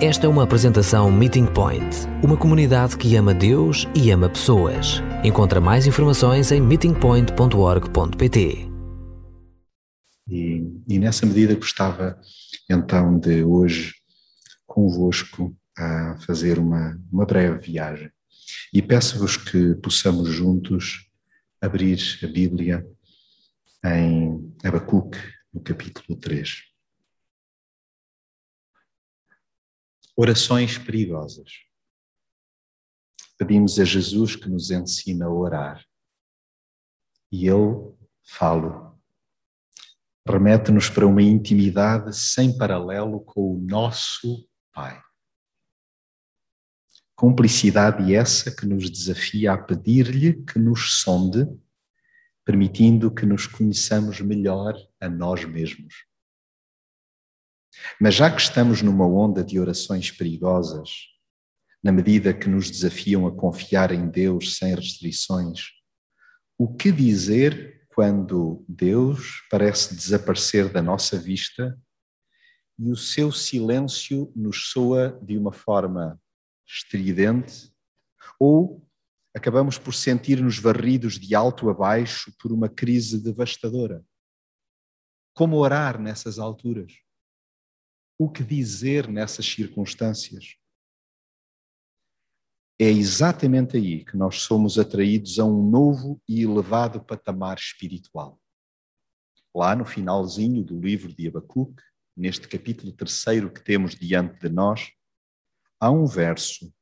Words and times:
Esta 0.00 0.26
é 0.26 0.28
uma 0.28 0.44
apresentação 0.44 1.10
Meeting 1.10 1.46
Point, 1.46 2.06
uma 2.22 2.36
comunidade 2.36 2.96
que 2.96 3.16
ama 3.16 3.34
Deus 3.34 3.84
e 3.96 4.12
ama 4.12 4.28
pessoas. 4.28 5.02
Encontra 5.24 5.60
mais 5.60 5.88
informações 5.88 6.52
em 6.52 6.60
meetingpoint.org.pt. 6.60 8.68
E, 10.28 10.82
e 10.88 10.98
nessa 11.00 11.26
medida 11.26 11.56
gostava 11.56 12.16
então 12.70 13.18
de 13.18 13.42
hoje 13.42 13.94
convosco 14.68 15.52
a 15.76 16.16
fazer 16.24 16.60
uma, 16.60 16.96
uma 17.10 17.26
breve 17.26 17.58
viagem. 17.58 18.08
E 18.72 18.80
peço-vos 18.80 19.36
que 19.36 19.74
possamos 19.82 20.28
juntos 20.28 21.08
abrir 21.60 21.98
a 22.22 22.26
Bíblia 22.28 22.86
em 23.84 24.54
Abacuque, 24.62 25.18
no 25.52 25.60
capítulo 25.60 26.16
3. 26.20 26.67
Orações 30.20 30.76
perigosas. 30.76 31.48
Pedimos 33.38 33.78
a 33.78 33.84
Jesus 33.84 34.34
que 34.34 34.48
nos 34.48 34.68
ensina 34.72 35.26
a 35.26 35.30
orar. 35.30 35.86
E 37.30 37.46
Ele 37.46 37.94
fala. 38.24 38.98
Remete-nos 40.26 40.90
para 40.90 41.06
uma 41.06 41.22
intimidade 41.22 42.16
sem 42.16 42.58
paralelo 42.58 43.20
com 43.20 43.54
o 43.54 43.60
nosso 43.60 44.44
Pai. 44.72 45.00
Cumplicidade 47.14 48.12
essa 48.12 48.50
que 48.50 48.66
nos 48.66 48.90
desafia 48.90 49.52
a 49.52 49.56
pedir-lhe 49.56 50.44
que 50.44 50.58
nos 50.58 51.00
sonde, 51.00 51.46
permitindo 52.44 53.14
que 53.14 53.24
nos 53.24 53.46
conheçamos 53.46 54.20
melhor 54.20 54.74
a 55.00 55.08
nós 55.08 55.44
mesmos. 55.44 56.07
Mas 58.00 58.14
já 58.14 58.30
que 58.30 58.40
estamos 58.40 58.82
numa 58.82 59.06
onda 59.06 59.42
de 59.44 59.58
orações 59.58 60.10
perigosas, 60.10 60.90
na 61.82 61.92
medida 61.92 62.34
que 62.34 62.48
nos 62.48 62.70
desafiam 62.70 63.26
a 63.26 63.32
confiar 63.34 63.92
em 63.92 64.08
Deus 64.08 64.56
sem 64.56 64.74
restrições, 64.74 65.66
o 66.58 66.74
que 66.74 66.90
dizer 66.90 67.86
quando 67.88 68.64
Deus 68.68 69.46
parece 69.50 69.94
desaparecer 69.94 70.68
da 70.72 70.82
nossa 70.82 71.18
vista 71.18 71.78
e 72.78 72.90
o 72.90 72.96
seu 72.96 73.32
silêncio 73.32 74.32
nos 74.36 74.70
soa 74.70 75.18
de 75.22 75.36
uma 75.36 75.52
forma 75.52 76.20
estridente 76.66 77.72
ou 78.38 78.86
acabamos 79.34 79.78
por 79.78 79.94
sentir-nos 79.94 80.58
varridos 80.58 81.18
de 81.18 81.34
alto 81.34 81.68
a 81.70 81.74
baixo 81.74 82.32
por 82.40 82.52
uma 82.52 82.68
crise 82.68 83.22
devastadora? 83.22 84.04
Como 85.34 85.56
orar 85.56 86.00
nessas 86.00 86.38
alturas? 86.38 86.92
O 88.18 88.28
que 88.28 88.42
dizer 88.42 89.06
nessas 89.08 89.46
circunstâncias. 89.46 90.56
É 92.80 92.90
exatamente 92.90 93.76
aí 93.76 94.04
que 94.04 94.16
nós 94.16 94.40
somos 94.42 94.78
atraídos 94.78 95.38
a 95.38 95.44
um 95.44 95.68
novo 95.68 96.20
e 96.28 96.42
elevado 96.42 97.02
patamar 97.02 97.56
espiritual. 97.56 98.40
Lá 99.54 99.74
no 99.74 99.84
finalzinho 99.84 100.64
do 100.64 100.78
livro 100.80 101.14
de 101.14 101.28
Abacuque, 101.28 101.82
neste 102.16 102.48
capítulo 102.48 102.92
terceiro 102.92 103.52
que 103.52 103.62
temos 103.62 103.94
diante 103.94 104.38
de 104.40 104.48
nós, 104.48 104.92
há 105.80 105.90
um 105.90 106.06
verso, 106.06 106.72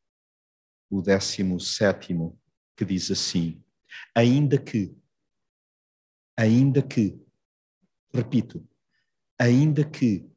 o 0.90 1.02
décimo 1.02 1.60
sétimo, 1.60 2.38
que 2.76 2.84
diz 2.84 3.10
assim: 3.10 3.62
Ainda 4.14 4.58
que, 4.58 4.96
ainda 6.36 6.82
que, 6.82 7.18
repito, 8.12 8.66
ainda 9.38 9.84
que 9.84 10.30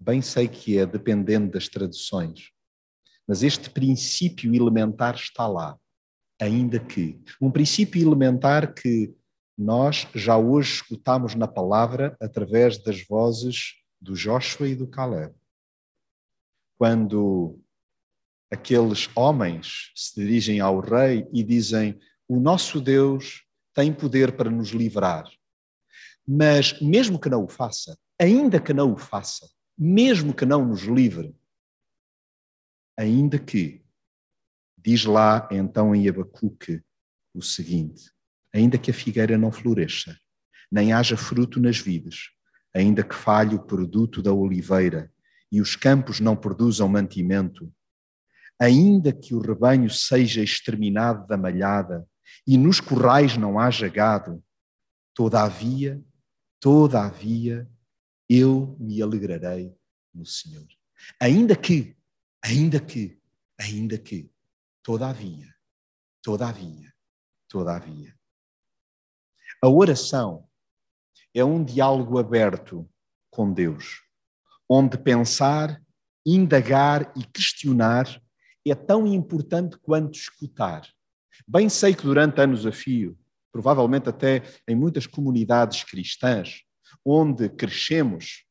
bem 0.00 0.22
sei 0.22 0.48
que 0.48 0.78
é 0.78 0.86
dependendo 0.86 1.50
das 1.50 1.68
traduções, 1.68 2.50
mas 3.28 3.42
este 3.42 3.68
princípio 3.68 4.54
elementar 4.54 5.14
está 5.14 5.46
lá, 5.46 5.78
ainda 6.40 6.80
que. 6.80 7.20
Um 7.40 7.50
princípio 7.50 8.02
elementar 8.02 8.72
que 8.72 9.14
nós 9.56 10.08
já 10.14 10.38
hoje 10.38 10.76
escutamos 10.76 11.34
na 11.34 11.46
palavra 11.46 12.16
através 12.20 12.82
das 12.82 13.06
vozes 13.06 13.74
do 14.00 14.14
Joshua 14.14 14.66
e 14.66 14.74
do 14.74 14.88
Caleb. 14.88 15.34
Quando 16.78 17.60
aqueles 18.50 19.08
homens 19.14 19.92
se 19.94 20.18
dirigem 20.18 20.60
ao 20.60 20.80
rei 20.80 21.28
e 21.30 21.42
dizem: 21.44 22.00
O 22.26 22.40
nosso 22.40 22.80
Deus 22.80 23.44
tem 23.74 23.92
poder 23.92 24.32
para 24.32 24.50
nos 24.50 24.70
livrar. 24.70 25.24
Mas, 26.26 26.80
mesmo 26.80 27.18
que 27.18 27.28
não 27.28 27.44
o 27.44 27.48
faça, 27.48 27.98
ainda 28.18 28.60
que 28.60 28.72
não 28.72 28.92
o 28.92 28.96
faça, 28.96 29.48
mesmo 29.82 30.34
que 30.34 30.44
não 30.44 30.62
nos 30.62 30.82
livre, 30.82 31.34
ainda 32.98 33.38
que, 33.38 33.82
diz 34.76 35.06
lá 35.06 35.48
então 35.50 35.94
em 35.94 36.06
Abacuque 36.06 36.82
o 37.32 37.40
seguinte: 37.40 38.12
ainda 38.54 38.76
que 38.76 38.90
a 38.90 38.94
figueira 38.94 39.38
não 39.38 39.50
floresça, 39.50 40.14
nem 40.70 40.92
haja 40.92 41.16
fruto 41.16 41.58
nas 41.58 41.78
vides, 41.78 42.30
ainda 42.76 43.02
que 43.02 43.14
falhe 43.14 43.54
o 43.54 43.64
produto 43.64 44.20
da 44.20 44.34
oliveira 44.34 45.10
e 45.50 45.62
os 45.62 45.76
campos 45.76 46.20
não 46.20 46.36
produzam 46.36 46.86
mantimento, 46.86 47.72
ainda 48.60 49.14
que 49.14 49.34
o 49.34 49.40
rebanho 49.40 49.88
seja 49.88 50.42
exterminado 50.42 51.26
da 51.26 51.38
malhada 51.38 52.06
e 52.46 52.58
nos 52.58 52.80
currais 52.80 53.34
não 53.38 53.58
haja 53.58 53.88
gado, 53.88 54.44
todavia, 55.14 56.04
todavia, 56.60 57.66
eu 58.30 58.76
me 58.78 59.02
alegrarei 59.02 59.74
no 60.14 60.24
Senhor. 60.24 60.68
Ainda 61.20 61.56
que, 61.56 61.96
ainda 62.40 62.78
que, 62.78 63.20
ainda 63.58 63.98
que, 63.98 64.30
todavia, 64.84 65.52
todavia, 66.22 66.94
todavia. 67.48 68.16
A 69.60 69.68
oração 69.68 70.48
é 71.34 71.44
um 71.44 71.64
diálogo 71.64 72.18
aberto 72.18 72.88
com 73.30 73.52
Deus, 73.52 74.00
onde 74.68 74.96
pensar, 74.96 75.82
indagar 76.24 77.12
e 77.16 77.24
questionar 77.24 78.22
é 78.64 78.74
tão 78.76 79.06
importante 79.06 79.76
quanto 79.78 80.16
escutar. 80.16 80.88
Bem 81.48 81.68
sei 81.68 81.94
que 81.94 82.04
durante 82.04 82.40
anos 82.40 82.64
a 82.64 82.70
fio, 82.70 83.18
provavelmente 83.50 84.08
até 84.08 84.44
em 84.68 84.76
muitas 84.76 85.06
comunidades 85.06 85.82
cristãs, 85.82 86.62
onde 87.04 87.48
crescemos, 87.48 88.44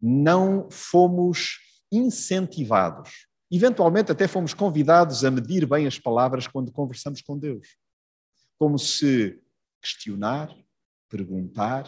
não 0.00 0.68
fomos 0.70 1.58
incentivados. 1.90 3.26
Eventualmente, 3.50 4.10
até 4.10 4.26
fomos 4.26 4.54
convidados 4.54 5.24
a 5.24 5.30
medir 5.30 5.66
bem 5.66 5.86
as 5.86 5.98
palavras 5.98 6.46
quando 6.46 6.72
conversamos 6.72 7.20
com 7.20 7.38
Deus. 7.38 7.76
Como 8.58 8.78
se 8.78 9.40
questionar, 9.80 10.54
perguntar, 11.08 11.86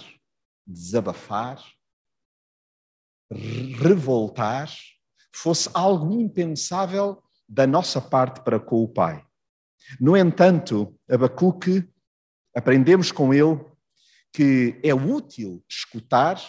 desabafar, 0.67 1.63
revoltar 3.31 4.71
fosse 5.35 5.69
algo 5.73 6.13
impensável 6.13 7.23
da 7.49 7.67
nossa 7.67 8.01
parte 8.01 8.41
para 8.41 8.61
com 8.61 8.83
o 8.83 8.89
Pai. 8.89 9.25
No 10.01 10.17
entanto, 10.17 10.95
Abacuque, 11.09 11.89
aprendemos 12.55 13.11
com 13.11 13.35
ele 13.35 13.61
que 14.35 14.81
é 14.83 14.93
útil 14.93 15.65
escutar, 15.69 16.43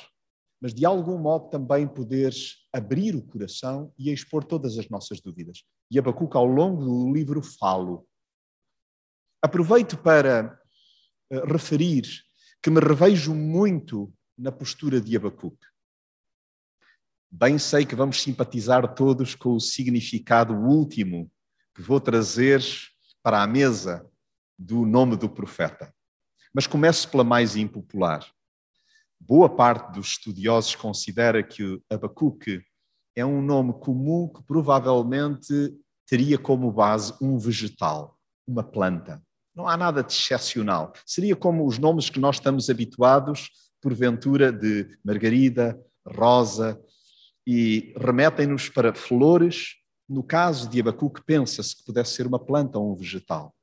mas 0.60 0.74
de 0.74 0.84
algum 0.86 1.20
modo 1.20 1.52
também 1.52 1.88
poderes 1.88 2.68
abrir 2.74 3.16
o 3.16 3.22
coração 3.22 3.94
e 3.96 4.12
expor 4.12 4.44
todas 4.44 4.80
as 4.80 4.90
nossas 4.90 5.22
dúvidas. 5.22 5.64
E 5.92 6.00
Abacuque, 6.00 6.36
ao 6.36 6.48
longo 6.48 6.84
do 6.84 7.14
livro, 7.14 7.44
falo. 7.44 8.08
Aproveito 9.40 9.96
para 9.98 10.60
eh, 11.30 11.46
referir 11.46 12.08
que 12.60 12.72
me 12.72 12.80
revejo 12.80 13.36
muito 13.36 14.12
na 14.36 14.52
postura 14.52 15.00
de 15.00 15.16
Abacuque. 15.16 15.68
Bem 17.30 17.60
sei 17.60 17.86
que 17.86 17.94
vamos 17.94 18.20
simpatizar 18.20 18.96
todos 18.96 19.36
com 19.36 19.54
o 19.54 19.60
significado 19.60 20.56
último 20.56 21.32
que 21.76 21.84
vou 21.84 22.02
trazer 22.02 22.64
para 23.22 23.44
a 23.44 23.48
mesa 23.48 24.10
do 24.58 24.88
nome 24.88 25.16
do 25.16 25.30
profeta. 25.30 25.95
Mas 26.56 26.68
começo 26.68 27.12
pela 27.12 27.26
mais 27.26 27.58
impopular. 27.58 28.26
Boa 29.20 29.54
parte 29.54 29.92
dos 29.92 30.12
estudiosos 30.12 30.74
considera 30.74 31.44
que 31.44 31.82
Abacuque 31.90 32.62
é 33.14 33.26
um 33.26 33.42
nome 33.42 33.74
comum 33.74 34.32
que 34.34 34.42
provavelmente 34.42 35.76
teria 36.08 36.38
como 36.38 36.72
base 36.72 37.14
um 37.22 37.38
vegetal, 37.38 38.18
uma 38.48 38.64
planta. 38.64 39.22
Não 39.54 39.68
há 39.68 39.76
nada 39.76 40.02
de 40.02 40.14
excepcional. 40.14 40.94
Seria 41.06 41.36
como 41.36 41.68
os 41.68 41.78
nomes 41.78 42.10
que 42.10 42.22
nós 42.22 42.38
estamos 42.38 42.70
habituados, 42.70 43.50
porventura, 43.82 44.50
de 44.50 44.98
Margarida, 45.04 45.78
Rosa, 46.08 46.82
e 47.46 47.94
remetem-nos 47.98 48.70
para 48.70 48.96
flores. 48.96 49.76
No 50.08 50.24
caso 50.24 50.70
de 50.70 50.80
Abacuque, 50.80 51.22
pensa-se 51.26 51.76
que 51.76 51.84
pudesse 51.84 52.14
ser 52.14 52.26
uma 52.26 52.40
planta 52.40 52.80
ou 52.80 52.94
um 52.94 52.96
vegetal. 52.96 53.54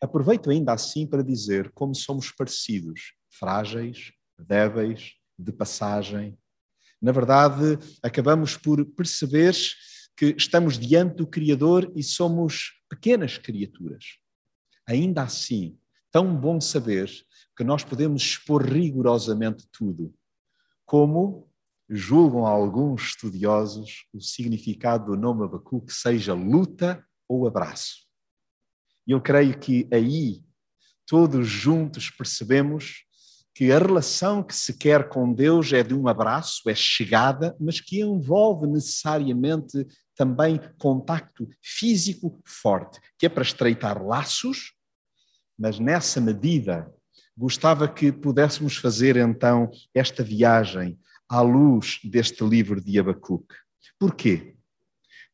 Aproveito 0.00 0.50
ainda 0.50 0.72
assim 0.72 1.06
para 1.06 1.22
dizer 1.22 1.70
como 1.72 1.94
somos 1.94 2.30
parecidos, 2.30 3.14
frágeis, 3.30 4.12
débeis, 4.38 5.14
de 5.38 5.52
passagem, 5.52 6.38
Na 7.00 7.12
verdade, 7.12 7.78
acabamos 8.02 8.56
por 8.56 8.82
perceber 8.84 9.54
que 10.16 10.34
estamos 10.36 10.78
diante 10.78 11.16
do 11.16 11.26
Criador 11.26 11.92
e 11.94 12.02
somos 12.02 12.80
pequenas 12.88 13.36
criaturas. 13.36 14.16
Ainda 14.88 15.22
assim, 15.22 15.78
tão 16.10 16.34
bom 16.34 16.58
saber 16.58 17.10
que 17.54 17.62
nós 17.62 17.84
podemos 17.84 18.22
expor 18.22 18.64
rigorosamente 18.64 19.68
tudo, 19.70 20.14
como 20.86 21.50
julgam 21.88 22.46
alguns 22.46 23.08
estudiosos 23.08 24.06
o 24.12 24.20
significado 24.20 25.12
do 25.12 25.20
nome 25.20 25.44
Abacuque 25.44 25.92
seja 25.92 26.32
luta 26.32 27.04
ou 27.28 27.46
abraço. 27.46 28.05
E 29.06 29.12
eu 29.12 29.20
creio 29.20 29.58
que 29.58 29.88
aí 29.92 30.42
todos 31.06 31.46
juntos 31.46 32.10
percebemos 32.10 33.04
que 33.54 33.72
a 33.72 33.78
relação 33.78 34.42
que 34.42 34.54
se 34.54 34.76
quer 34.76 35.08
com 35.08 35.32
Deus 35.32 35.72
é 35.72 35.82
de 35.82 35.94
um 35.94 36.08
abraço, 36.08 36.68
é 36.68 36.74
chegada, 36.74 37.56
mas 37.58 37.80
que 37.80 38.02
envolve 38.02 38.66
necessariamente 38.66 39.86
também 40.14 40.60
contacto 40.78 41.48
físico 41.62 42.38
forte, 42.44 43.00
que 43.18 43.26
é 43.26 43.28
para 43.28 43.42
estreitar 43.42 44.04
laços, 44.04 44.72
mas 45.58 45.78
nessa 45.78 46.20
medida 46.20 46.92
gostava 47.36 47.88
que 47.88 48.10
pudéssemos 48.10 48.76
fazer 48.76 49.16
então 49.16 49.70
esta 49.94 50.22
viagem 50.22 50.98
à 51.28 51.40
luz 51.40 52.00
deste 52.04 52.44
livro 52.44 52.80
de 52.80 52.98
Abacuque. 52.98 53.54
Porquê? 53.98 54.55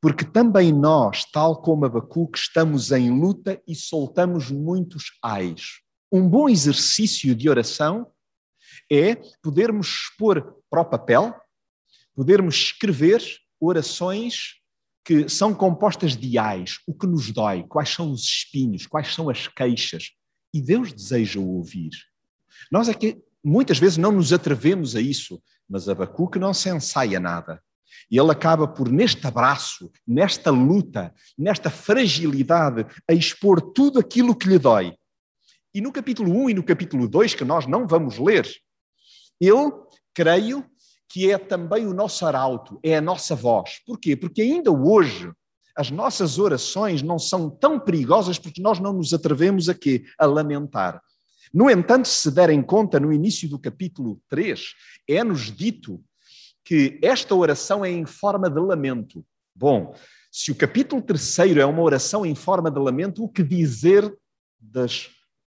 Porque 0.03 0.25
também 0.25 0.73
nós, 0.73 1.25
tal 1.25 1.63
como 1.63 1.87
Abacuque, 1.87 2.37
estamos 2.37 2.91
em 2.91 3.09
luta 3.09 3.63
e 3.69 3.75
soltamos 3.77 4.51
muitos 4.51 5.13
ais. 5.23 5.81
Um 6.11 6.29
bom 6.29 6.49
exercício 6.49 7.37
de 7.37 7.49
oração 7.49 8.11
é 8.91 9.15
podermos 9.41 9.87
expor 9.87 10.57
para 10.69 10.81
o 10.81 10.85
papel, 10.85 11.33
podermos 12.17 12.57
escrever 12.57 13.23
orações 13.61 14.57
que 15.05 15.29
são 15.29 15.55
compostas 15.55 16.17
de 16.17 16.37
ais, 16.37 16.79
o 16.85 16.93
que 16.93 17.07
nos 17.07 17.31
dói, 17.31 17.65
quais 17.69 17.91
são 17.91 18.11
os 18.11 18.23
espinhos, 18.23 18.89
quais 18.89 19.15
são 19.15 19.31
as 19.31 19.47
queixas. 19.47 20.11
E 20.53 20.61
Deus 20.61 20.93
deseja 20.93 21.39
ouvir. 21.39 21.91
Nós 22.73 22.89
é 22.89 22.95
que 22.95 23.23
muitas 23.43 23.79
vezes 23.79 23.99
não 23.99 24.11
nos 24.11 24.33
atrevemos 24.33 24.97
a 24.97 25.01
isso, 25.01 25.41
mas 25.69 25.89
Abacuque 25.89 26.41
não 26.41 26.53
se 26.53 26.69
ensaia 26.71 27.21
nada. 27.21 27.63
E 28.13 28.19
ele 28.19 28.31
acaba 28.31 28.69
por, 28.69 28.93
neste 28.93 29.27
abraço, 29.27 29.91
nesta 30.07 30.51
luta, 30.51 31.15
nesta 31.39 31.71
fragilidade, 31.71 32.85
a 33.09 33.15
expor 33.15 33.73
tudo 33.73 33.99
aquilo 33.99 34.37
que 34.37 34.47
lhe 34.47 34.59
dói. 34.59 34.95
E 35.75 35.81
no 35.81 35.91
capítulo 35.91 36.31
1 36.31 36.51
e 36.51 36.55
no 36.55 36.63
capítulo 36.63 37.09
2, 37.09 37.35
que 37.35 37.43
nós 37.43 37.67
não 37.67 37.87
vamos 37.87 38.19
ler, 38.19 38.47
ele, 39.41 39.73
creio, 40.13 40.63
que 41.09 41.31
é 41.31 41.39
também 41.39 41.87
o 41.87 41.95
nosso 41.95 42.27
arauto, 42.27 42.79
é 42.83 42.99
a 42.99 43.01
nossa 43.01 43.35
voz. 43.35 43.81
Porquê? 43.87 44.15
Porque 44.15 44.43
ainda 44.43 44.71
hoje 44.71 45.33
as 45.75 45.91
nossas 45.91 46.39
orações 46.39 47.01
não 47.01 47.19
são 47.19 47.49
tão 47.49 47.81
perigosas 47.81 48.39
porque 48.39 48.61
nós 48.61 48.79
não 48.79 48.93
nos 48.93 49.15
atrevemos 49.15 49.71
a 49.71 49.75
quê? 49.75 50.05
A 50.19 50.27
lamentar. 50.27 51.01
No 51.53 51.71
entanto, 51.71 52.09
se 52.09 52.31
derem 52.31 52.63
conta, 52.63 53.01
no 53.01 53.11
início 53.11 53.49
do 53.49 53.59
capítulo 53.59 54.21
3, 54.29 54.75
é-nos 55.09 55.51
dito 55.51 56.03
que 56.65 56.99
esta 57.03 57.35
oração 57.35 57.85
é 57.85 57.91
em 57.91 58.07
forma 58.07 58.49
de 58.49 58.61
lamento. 58.61 59.25
Bom, 59.55 59.95
se 60.31 60.51
o 60.51 60.55
capítulo 60.55 61.03
3 61.03 61.39
é 61.59 61.67
uma 61.67 61.83
oração 61.83 62.25
em 62.25 62.35
forma 62.35 62.71
de 62.71 62.79
lamento, 62.79 63.23
o 63.23 63.29
que 63.29 63.43
dizer 63.43 64.11
das 64.59 65.11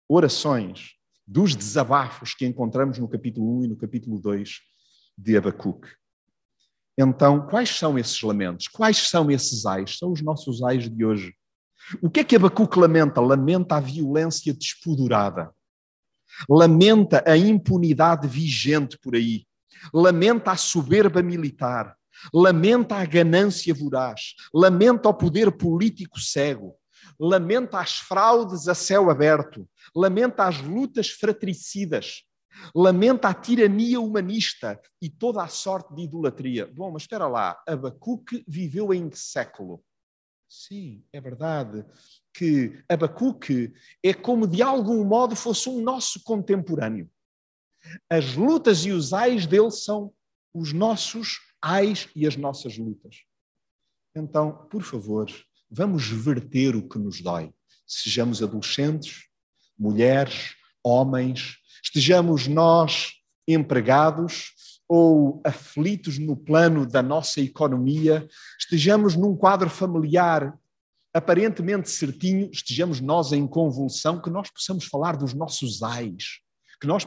orações, 0.08 0.96
dos 1.26 1.56
desabafos 1.56 2.34
que 2.34 2.46
encontramos 2.46 2.98
no 2.98 3.08
capítulo 3.08 3.58
1 3.60 3.64
e 3.64 3.68
no 3.68 3.76
capítulo 3.76 4.20
2 4.20 4.60
de 5.16 5.36
Abacuque. 5.36 5.88
Então, 6.98 7.46
quais 7.46 7.70
são 7.70 7.98
esses 7.98 8.20
lamentos? 8.22 8.68
Quais 8.68 8.96
são 9.08 9.30
esses 9.30 9.66
ais? 9.66 9.98
São 9.98 10.12
os 10.12 10.22
nossos 10.22 10.62
ais 10.62 10.88
de 10.88 11.04
hoje. 11.04 11.34
O 12.00 12.10
que 12.10 12.20
é 12.20 12.24
que 12.24 12.36
Abacuque 12.36 12.78
lamenta? 12.78 13.20
Lamenta 13.20 13.76
a 13.76 13.80
violência 13.80 14.52
despodurada. 14.52 15.52
Lamenta 16.48 17.22
a 17.26 17.36
impunidade 17.36 18.26
vigente 18.26 18.98
por 18.98 19.14
aí. 19.14 19.45
Lamenta 19.92 20.52
a 20.52 20.56
soberba 20.56 21.22
militar. 21.22 21.96
Lamenta 22.32 22.96
a 22.96 23.04
ganância 23.04 23.74
voraz. 23.74 24.34
Lamenta 24.54 25.08
o 25.08 25.14
poder 25.14 25.52
político 25.52 26.18
cego 26.20 26.76
lamenta 27.18 27.80
as 27.80 27.98
fraudes 27.98 28.68
a 28.68 28.74
céu 28.74 29.10
aberto, 29.10 29.68
lamenta 29.94 30.46
as 30.46 30.60
lutas 30.60 31.10
fratricidas, 31.10 32.24
lamenta 32.74 33.28
a 33.28 33.34
tirania 33.34 34.00
humanista 34.00 34.80
e 35.00 35.08
toda 35.08 35.42
a 35.42 35.48
sorte 35.48 35.94
de 35.94 36.02
idolatria. 36.02 36.66
Bom, 36.66 36.90
mas 36.90 37.02
espera 37.02 37.26
lá, 37.26 37.60
Abacuque 37.66 38.44
viveu 38.46 38.92
em 38.92 39.08
que 39.08 39.18
século? 39.18 39.82
Sim, 40.48 41.04
é 41.12 41.20
verdade 41.20 41.84
que 42.32 42.82
Abacuque 42.88 43.72
é 44.02 44.12
como 44.14 44.46
de 44.46 44.62
algum 44.62 45.04
modo 45.04 45.34
fosse 45.34 45.68
um 45.68 45.80
nosso 45.82 46.22
contemporâneo. 46.22 47.10
As 48.08 48.34
lutas 48.34 48.84
e 48.84 48.90
os 48.90 49.12
ais 49.12 49.46
dele 49.46 49.70
são 49.70 50.12
os 50.52 50.72
nossos 50.72 51.40
ais 51.60 52.08
e 52.14 52.26
as 52.26 52.36
nossas 52.36 52.78
lutas. 52.78 53.16
Então, 54.14 54.66
por 54.70 54.82
favor, 54.82 55.30
vamos 55.70 56.08
verter 56.08 56.74
o 56.74 56.88
que 56.88 56.98
nos 56.98 57.20
dói. 57.20 57.52
Sejamos 57.86 58.42
adolescentes, 58.42 59.26
mulheres, 59.78 60.54
homens, 60.82 61.58
estejamos 61.82 62.46
nós 62.46 63.14
empregados 63.46 64.52
ou 64.88 65.40
aflitos 65.44 66.18
no 66.18 66.36
plano 66.36 66.86
da 66.86 67.02
nossa 67.02 67.40
economia, 67.40 68.26
estejamos 68.58 69.16
num 69.16 69.36
quadro 69.36 69.68
familiar 69.68 70.56
aparentemente 71.12 71.88
certinho, 71.88 72.50
estejamos 72.52 73.00
nós 73.00 73.32
em 73.32 73.46
convulsão, 73.46 74.20
que 74.20 74.28
nós 74.28 74.50
possamos 74.50 74.84
falar 74.84 75.16
dos 75.16 75.32
nossos 75.32 75.82
ais, 75.82 76.40
que 76.80 76.86
nós 76.86 77.06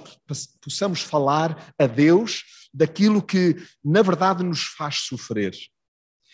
possamos 0.61 1.01
falar 1.01 1.73
a 1.77 1.85
Deus 1.85 2.43
daquilo 2.73 3.21
que 3.21 3.55
na 3.83 4.01
verdade 4.01 4.43
nos 4.43 4.63
faz 4.63 4.99
sofrer. 5.01 5.55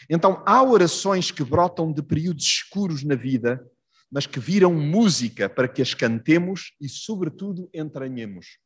Então, 0.10 0.44
há 0.46 0.62
orações 0.62 1.32
que 1.32 1.44
brotam 1.44 1.92
de 1.92 2.04
períodos 2.04 2.46
escuros 2.46 3.04
na 3.04 3.16
vida, 3.16 3.66
mas 4.12 4.26
que 4.26 4.40
viram 4.40 4.74
música 4.74 5.50
para 5.50 5.68
que 5.68 5.82
as 5.82 5.94
cantemos 5.94 6.74
e, 6.80 6.88
sobretudo, 6.88 7.70
entranhemos. 7.74 8.60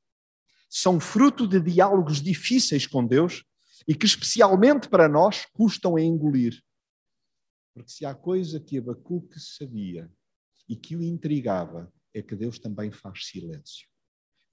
São 0.70 1.00
fruto 1.00 1.48
de 1.48 1.60
diálogos 1.60 2.22
difíceis 2.22 2.86
com 2.86 3.06
Deus 3.06 3.44
e 3.88 3.96
que, 3.96 4.06
especialmente 4.06 4.90
para 4.90 5.08
nós, 5.08 5.46
custam 5.54 5.96
a 5.96 6.02
engolir. 6.02 6.62
Porque 7.74 7.90
se 7.92 8.06
há 8.06 8.14
coisa 8.14 8.60
que 8.60 8.78
Abacuque 8.78 9.40
sabia 9.40 10.12
e 10.68 10.76
que 10.76 10.96
o 10.96 11.02
intrigava, 11.02 11.92
é 12.14 12.22
que 12.22 12.36
Deus 12.36 12.60
também 12.60 12.92
faz 12.92 13.26
silêncio. 13.26 13.89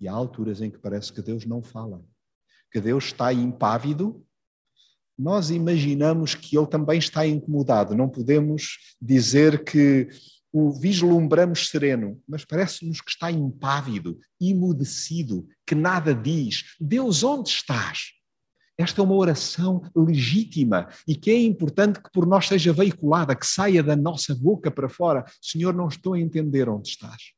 E 0.01 0.09
há 0.09 0.13
alturas 0.13 0.61
em 0.61 0.71
que 0.71 0.79
parece 0.79 1.13
que 1.13 1.23
Deus 1.23 1.47
não 1.47 1.63
fala, 1.63 2.05
que 2.71 2.81
Deus 2.81 3.07
está 3.07 3.33
impávido 3.33 4.27
nós 5.19 5.51
imaginamos 5.51 6.35
que 6.35 6.57
ele 6.57 6.67
também 6.67 6.99
está 6.99 7.27
incomodado. 7.27 7.95
Não 7.95 8.09
podemos 8.09 8.79
dizer 9.01 9.65
que 9.65 10.09
o 10.53 10.71
vislumbramos 10.73 11.69
sereno, 11.69 12.21
mas 12.29 12.45
parece-nos 12.45 13.01
que 13.01 13.11
está 13.11 13.31
impávido, 13.31 14.19
imudecido, 14.41 15.47
que 15.67 15.75
nada 15.75 16.15
diz. 16.15 16.77
Deus, 16.81 17.23
onde 17.23 17.49
estás? 17.49 18.13
Esta 18.79 19.01
é 19.01 19.05
uma 19.05 19.15
oração 19.15 19.83
legítima 19.97 20.89
e 21.09 21.15
que 21.15 21.31
é 21.31 21.41
importante 21.41 22.01
que 22.03 22.11
por 22.13 22.27
nós 22.27 22.47
seja 22.47 22.75
veiculada, 22.75 23.35
que 23.35 23.47
saia 23.47 23.83
da 23.83 23.97
nossa 23.97 24.35
boca 24.35 24.71
para 24.71 24.89
fora. 24.89 25.25
Senhor, 25.41 25.73
não 25.73 25.89
estou 25.89 26.13
a 26.13 26.21
entender 26.21 26.69
onde 26.69 26.91
estás. 26.91 27.36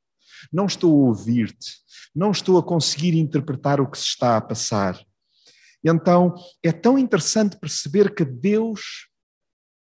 Não 0.52 0.66
estou 0.66 0.90
a 0.90 1.08
ouvir-te. 1.08 1.76
Não 2.14 2.30
estou 2.30 2.58
a 2.58 2.62
conseguir 2.62 3.16
interpretar 3.16 3.80
o 3.80 3.90
que 3.90 3.98
se 3.98 4.04
está 4.04 4.36
a 4.36 4.40
passar. 4.40 4.98
Então, 5.84 6.34
é 6.62 6.72
tão 6.72 6.98
interessante 6.98 7.56
perceber 7.56 8.14
que 8.14 8.24
Deus, 8.24 9.08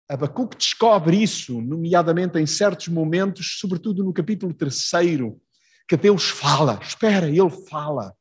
Abacuque 0.09 0.57
descobre 0.57 1.23
isso, 1.23 1.61
nomeadamente 1.61 2.39
em 2.39 2.47
certos 2.47 2.89
momentos, 2.89 3.59
sobretudo 3.59 4.03
no 4.03 4.13
capítulo 4.13 4.55
terceiro, 4.55 5.41
que 5.87 5.97
Deus 5.97 6.31
fala, 6.31 6.81
espera, 6.83 7.29
Ele 7.29 7.51
fala, 7.69 8.17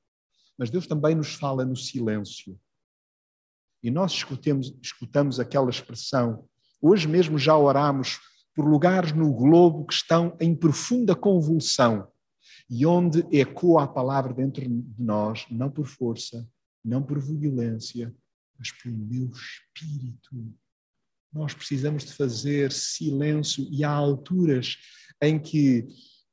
mas 0.57 0.69
Deus 0.69 0.85
também 0.85 1.15
nos 1.15 1.33
fala 1.33 1.63
no 1.63 1.75
silêncio. 1.75 2.59
E 3.81 3.89
nós 3.89 4.11
escutemos, 4.11 4.75
escutamos 4.81 5.39
aquela 5.39 5.69
expressão, 5.69 6.45
hoje 6.81 7.07
mesmo 7.07 7.37
já 7.37 7.55
oramos 7.55 8.19
por 8.53 8.67
lugares 8.67 9.13
no 9.13 9.33
globo 9.33 9.85
que 9.85 9.93
estão 9.93 10.35
em 10.39 10.53
profunda 10.53 11.15
convulsão 11.15 12.10
e 12.71 12.85
onde 12.85 13.25
ecoa 13.37 13.83
a 13.83 13.87
palavra 13.87 14.33
dentro 14.33 14.63
de 14.63 14.85
nós, 14.97 15.45
não 15.51 15.69
por 15.69 15.85
força, 15.85 16.47
não 16.83 17.03
por 17.03 17.19
violência, 17.19 18.15
mas 18.57 18.71
pelo 18.71 18.95
meu 18.95 19.29
espírito. 19.29 20.55
Nós 21.33 21.53
precisamos 21.53 22.05
de 22.05 22.13
fazer 22.13 22.71
silêncio 22.71 23.67
e 23.69 23.83
há 23.83 23.91
alturas 23.91 24.77
em 25.21 25.37
que 25.37 25.85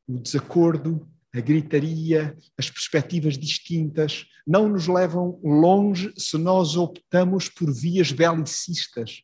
o 0.06 0.16
desacordo, 0.16 1.10
a 1.34 1.40
gritaria, 1.40 2.36
as 2.56 2.70
perspectivas 2.70 3.36
distintas, 3.36 4.24
não 4.46 4.68
nos 4.68 4.86
levam 4.86 5.40
longe 5.42 6.12
se 6.16 6.38
nós 6.38 6.76
optamos 6.76 7.48
por 7.48 7.72
vias 7.74 8.12
belicistas. 8.12 9.22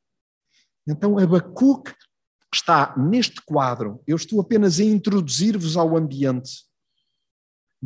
Então, 0.86 1.16
Abacuque 1.16 1.94
está 2.52 2.92
neste 2.96 3.40
quadro, 3.42 4.02
eu 4.04 4.16
estou 4.16 4.40
apenas 4.40 4.80
a 4.80 4.84
introduzir-vos 4.84 5.76
ao 5.76 5.96
ambiente, 5.96 6.64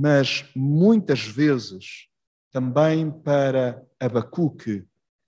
mas 0.01 0.45
muitas 0.55 1.23
vezes 1.23 2.07
também 2.53 3.11
para 3.11 3.85
Abacuque 3.99 4.87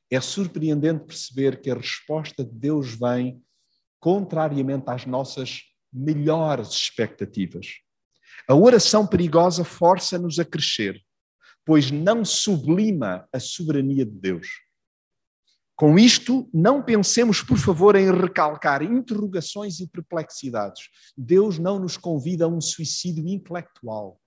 é 0.08 0.20
surpreendente 0.20 1.06
perceber 1.06 1.60
que 1.60 1.72
a 1.72 1.74
resposta 1.74 2.44
de 2.44 2.52
Deus 2.52 2.94
vem 2.94 3.42
contrariamente 3.98 4.84
às 4.86 5.04
nossas 5.04 5.62
melhores 5.92 6.68
expectativas. 6.68 7.80
A 8.46 8.54
oração 8.54 9.04
perigosa 9.04 9.64
força-nos 9.64 10.38
a 10.38 10.44
crescer, 10.44 11.02
pois 11.64 11.90
não 11.90 12.24
sublima 12.24 13.28
a 13.32 13.40
soberania 13.40 14.06
de 14.06 14.12
Deus. 14.12 14.46
Com 15.74 15.98
isto, 15.98 16.48
não 16.54 16.80
pensemos, 16.80 17.42
por 17.42 17.58
favor, 17.58 17.96
em 17.96 18.08
recalcar 18.12 18.84
interrogações 18.84 19.80
e 19.80 19.88
perplexidades. 19.88 20.84
Deus 21.18 21.58
não 21.58 21.80
nos 21.80 21.96
convida 21.96 22.44
a 22.44 22.48
um 22.48 22.60
suicídio 22.60 23.26
intelectual. 23.26 24.19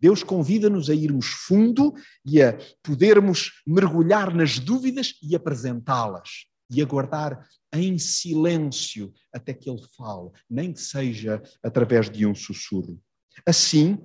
Deus 0.00 0.22
convida-nos 0.22 0.88
a 0.88 0.94
irmos 0.94 1.26
fundo 1.26 1.94
e 2.24 2.42
a 2.42 2.56
podermos 2.82 3.62
mergulhar 3.66 4.34
nas 4.34 4.58
dúvidas 4.58 5.14
e 5.22 5.34
apresentá-las 5.34 6.46
e 6.70 6.82
aguardar 6.82 7.46
em 7.72 7.98
silêncio 7.98 9.12
até 9.32 9.52
que 9.52 9.68
Ele 9.68 9.82
fale, 9.96 10.30
nem 10.48 10.72
que 10.72 10.80
seja 10.80 11.42
através 11.62 12.10
de 12.10 12.26
um 12.26 12.34
sussurro. 12.34 13.00
Assim, 13.46 13.98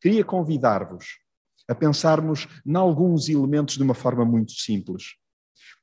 queria 0.00 0.24
convidar-vos 0.24 1.06
a 1.68 1.74
pensarmos 1.74 2.46
em 2.64 2.76
alguns 2.76 3.28
elementos 3.28 3.76
de 3.76 3.82
uma 3.82 3.94
forma 3.94 4.24
muito 4.24 4.52
simples. 4.52 5.16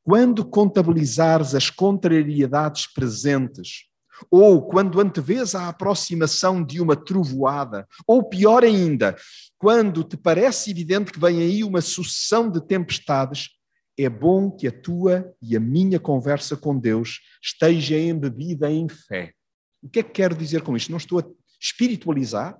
Quando 0.04 0.46
contabilizares 0.46 1.54
as 1.54 1.70
contrariedades 1.70 2.92
presentes, 2.92 3.86
ou 4.29 4.67
quando 4.67 5.00
antevês 5.00 5.55
a 5.55 5.67
aproximação 5.67 6.63
de 6.63 6.81
uma 6.81 6.95
trovoada, 6.95 7.88
ou 8.07 8.27
pior 8.27 8.63
ainda, 8.63 9.15
quando 9.57 10.03
te 10.03 10.17
parece 10.17 10.72
evidente 10.72 11.12
que 11.12 11.19
vem 11.19 11.39
aí 11.39 11.63
uma 11.63 11.81
sucessão 11.81 12.50
de 12.50 12.65
tempestades, 12.65 13.50
é 13.98 14.10
bom 14.10 14.51
que 14.51 14.67
a 14.67 14.72
tua 14.72 15.34
e 15.41 15.55
a 15.55 15.60
minha 15.60 16.00
conversa 16.00 16.57
com 16.57 16.77
Deus 16.77 17.22
esteja 17.41 17.98
embebida 17.98 18.69
em 18.69 18.89
fé. 18.89 19.34
O 19.81 19.89
que 19.89 20.00
é 20.00 20.03
que 20.03 20.12
quero 20.12 20.36
dizer 20.36 20.62
com 20.62 20.75
isto? 20.75 20.91
Não 20.91 20.98
estou 20.98 21.19
a 21.19 21.24
espiritualizar. 21.62 22.60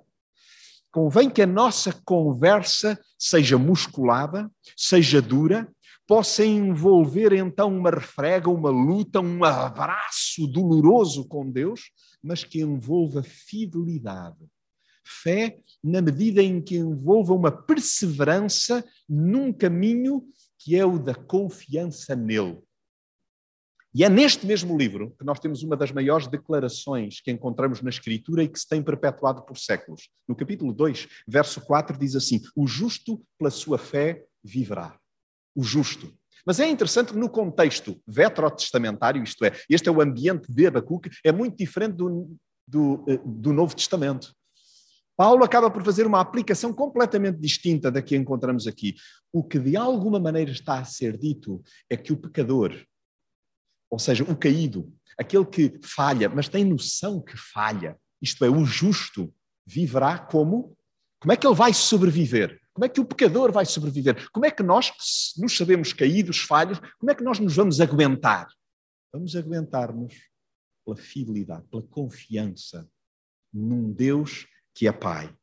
Convém 0.90 1.28
que 1.28 1.42
a 1.42 1.46
nossa 1.46 1.92
conversa 2.04 2.98
seja 3.18 3.58
musculada, 3.58 4.50
seja 4.74 5.20
dura, 5.20 5.68
possa 6.06 6.44
envolver 6.44 7.32
então 7.32 7.76
uma 7.76 7.90
refrega, 7.90 8.48
uma 8.48 8.70
luta, 8.70 9.20
um 9.20 9.44
abraço 9.44 10.46
doloroso 10.46 11.26
com 11.26 11.50
Deus, 11.50 11.90
mas 12.22 12.44
que 12.44 12.60
envolva 12.60 13.22
fidelidade. 13.22 14.46
Fé 15.04 15.58
na 15.82 16.00
medida 16.00 16.42
em 16.42 16.60
que 16.60 16.76
envolva 16.76 17.34
uma 17.34 17.50
perseverança 17.50 18.84
num 19.08 19.52
caminho 19.52 20.24
que 20.58 20.76
é 20.76 20.84
o 20.84 20.98
da 20.98 21.14
confiança 21.14 22.14
nele. 22.14 22.60
E 23.94 24.04
é 24.04 24.10
neste 24.10 24.46
mesmo 24.46 24.76
livro 24.76 25.14
que 25.18 25.24
nós 25.24 25.40
temos 25.40 25.62
uma 25.62 25.76
das 25.76 25.90
maiores 25.90 26.26
declarações 26.26 27.20
que 27.20 27.30
encontramos 27.30 27.80
na 27.80 27.88
Escritura 27.88 28.42
e 28.42 28.48
que 28.48 28.58
se 28.58 28.68
tem 28.68 28.82
perpetuado 28.82 29.42
por 29.42 29.56
séculos. 29.56 30.10
No 30.28 30.36
capítulo 30.36 30.72
2, 30.72 31.08
verso 31.26 31.60
4, 31.62 31.96
diz 31.98 32.14
assim: 32.14 32.42
O 32.54 32.66
justo 32.66 33.24
pela 33.38 33.50
sua 33.50 33.78
fé 33.78 34.22
viverá 34.44 34.98
o 35.56 35.62
justo. 35.62 36.12
Mas 36.44 36.60
é 36.60 36.68
interessante 36.68 37.12
que 37.12 37.18
no 37.18 37.28
contexto 37.28 38.00
vetrotestamentário, 38.06 39.22
isto 39.22 39.44
é, 39.44 39.52
este 39.68 39.88
é 39.88 39.92
o 39.92 40.00
ambiente 40.00 40.52
de 40.52 40.66
Abacuque, 40.66 41.10
é 41.24 41.32
muito 41.32 41.56
diferente 41.56 41.94
do, 41.96 42.36
do, 42.68 43.04
eh, 43.08 43.20
do 43.24 43.52
Novo 43.52 43.74
Testamento. 43.74 44.32
Paulo 45.16 45.42
acaba 45.42 45.70
por 45.70 45.82
fazer 45.82 46.06
uma 46.06 46.20
aplicação 46.20 46.72
completamente 46.72 47.40
distinta 47.40 47.90
da 47.90 48.02
que 48.02 48.14
encontramos 48.14 48.66
aqui. 48.66 48.94
O 49.32 49.42
que 49.42 49.58
de 49.58 49.76
alguma 49.76 50.20
maneira 50.20 50.52
está 50.52 50.78
a 50.78 50.84
ser 50.84 51.16
dito 51.16 51.64
é 51.90 51.96
que 51.96 52.12
o 52.12 52.16
pecador, 52.16 52.76
ou 53.90 53.98
seja, 53.98 54.22
o 54.24 54.36
caído, 54.36 54.92
aquele 55.18 55.46
que 55.46 55.80
falha, 55.82 56.28
mas 56.28 56.48
tem 56.48 56.64
noção 56.64 57.20
que 57.20 57.36
falha, 57.36 57.96
isto 58.20 58.44
é, 58.44 58.50
o 58.50 58.64
justo, 58.64 59.34
viverá 59.66 60.18
como? 60.18 60.76
Como 61.18 61.32
é 61.32 61.36
que 61.36 61.46
ele 61.46 61.56
vai 61.56 61.72
sobreviver? 61.72 62.60
Como 62.76 62.84
é 62.84 62.90
que 62.90 63.00
o 63.00 63.06
pecador 63.06 63.50
vai 63.50 63.64
sobreviver? 63.64 64.30
Como 64.30 64.44
é 64.44 64.50
que 64.50 64.62
nós, 64.62 64.90
que 64.90 65.40
nos 65.40 65.56
sabemos 65.56 65.94
caídos, 65.94 66.40
falhos, 66.40 66.78
como 66.98 67.10
é 67.10 67.14
que 67.14 67.24
nós 67.24 67.38
nos 67.38 67.56
vamos 67.56 67.80
aguentar? 67.80 68.48
Vamos 69.10 69.34
aguentar-nos 69.34 70.14
pela 70.84 70.94
fidelidade, 70.94 71.66
pela 71.70 71.82
confiança 71.84 72.86
num 73.50 73.90
Deus 73.90 74.46
que 74.74 74.86
é 74.86 74.92
Pai. 74.92 75.34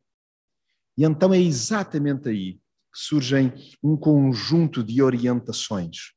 E 0.96 1.04
então 1.04 1.34
é 1.34 1.40
exatamente 1.40 2.30
aí 2.30 2.54
que 2.54 3.00
surgem 3.00 3.52
um 3.82 3.98
conjunto 3.98 4.84
de 4.84 5.02
orientações. 5.02 6.14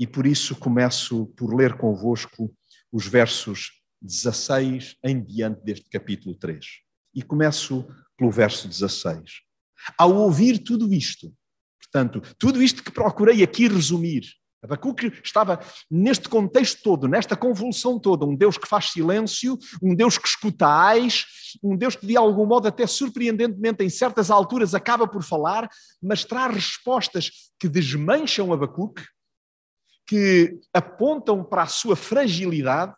E 0.00 0.04
por 0.04 0.26
isso 0.26 0.56
começo 0.56 1.26
por 1.36 1.54
ler 1.54 1.78
convosco 1.78 2.52
os 2.90 3.06
versos 3.06 3.80
16 4.00 4.96
em 5.04 5.24
diante 5.24 5.62
deste 5.62 5.88
capítulo 5.88 6.34
3. 6.34 6.66
E 7.14 7.22
começo 7.22 7.86
pelo 8.16 8.32
verso 8.32 8.66
16. 8.66 9.51
Ao 9.96 10.14
ouvir 10.14 10.58
tudo 10.58 10.92
isto, 10.92 11.32
portanto, 11.80 12.20
tudo 12.38 12.62
isto 12.62 12.82
que 12.82 12.90
procurei 12.90 13.42
aqui 13.42 13.68
resumir, 13.68 14.22
Abacuque 14.62 15.12
estava 15.24 15.58
neste 15.90 16.28
contexto 16.28 16.82
todo, 16.84 17.08
nesta 17.08 17.36
convulsão 17.36 17.98
toda, 17.98 18.24
um 18.24 18.36
Deus 18.36 18.56
que 18.56 18.68
faz 18.68 18.90
silêncio, 18.90 19.58
um 19.82 19.92
Deus 19.92 20.16
que 20.16 20.28
escuta 20.28 20.68
ais, 20.68 21.26
um 21.60 21.76
Deus 21.76 21.96
que 21.96 22.06
de 22.06 22.16
algum 22.16 22.46
modo 22.46 22.68
até 22.68 22.86
surpreendentemente 22.86 23.82
em 23.82 23.90
certas 23.90 24.30
alturas 24.30 24.72
acaba 24.72 25.08
por 25.08 25.24
falar, 25.24 25.68
mas 26.00 26.24
traz 26.24 26.54
respostas 26.54 27.52
que 27.58 27.68
desmancham 27.68 28.52
Abacuque, 28.52 29.04
que 30.06 30.60
apontam 30.72 31.42
para 31.42 31.62
a 31.62 31.66
sua 31.66 31.96
fragilidade. 31.96 32.94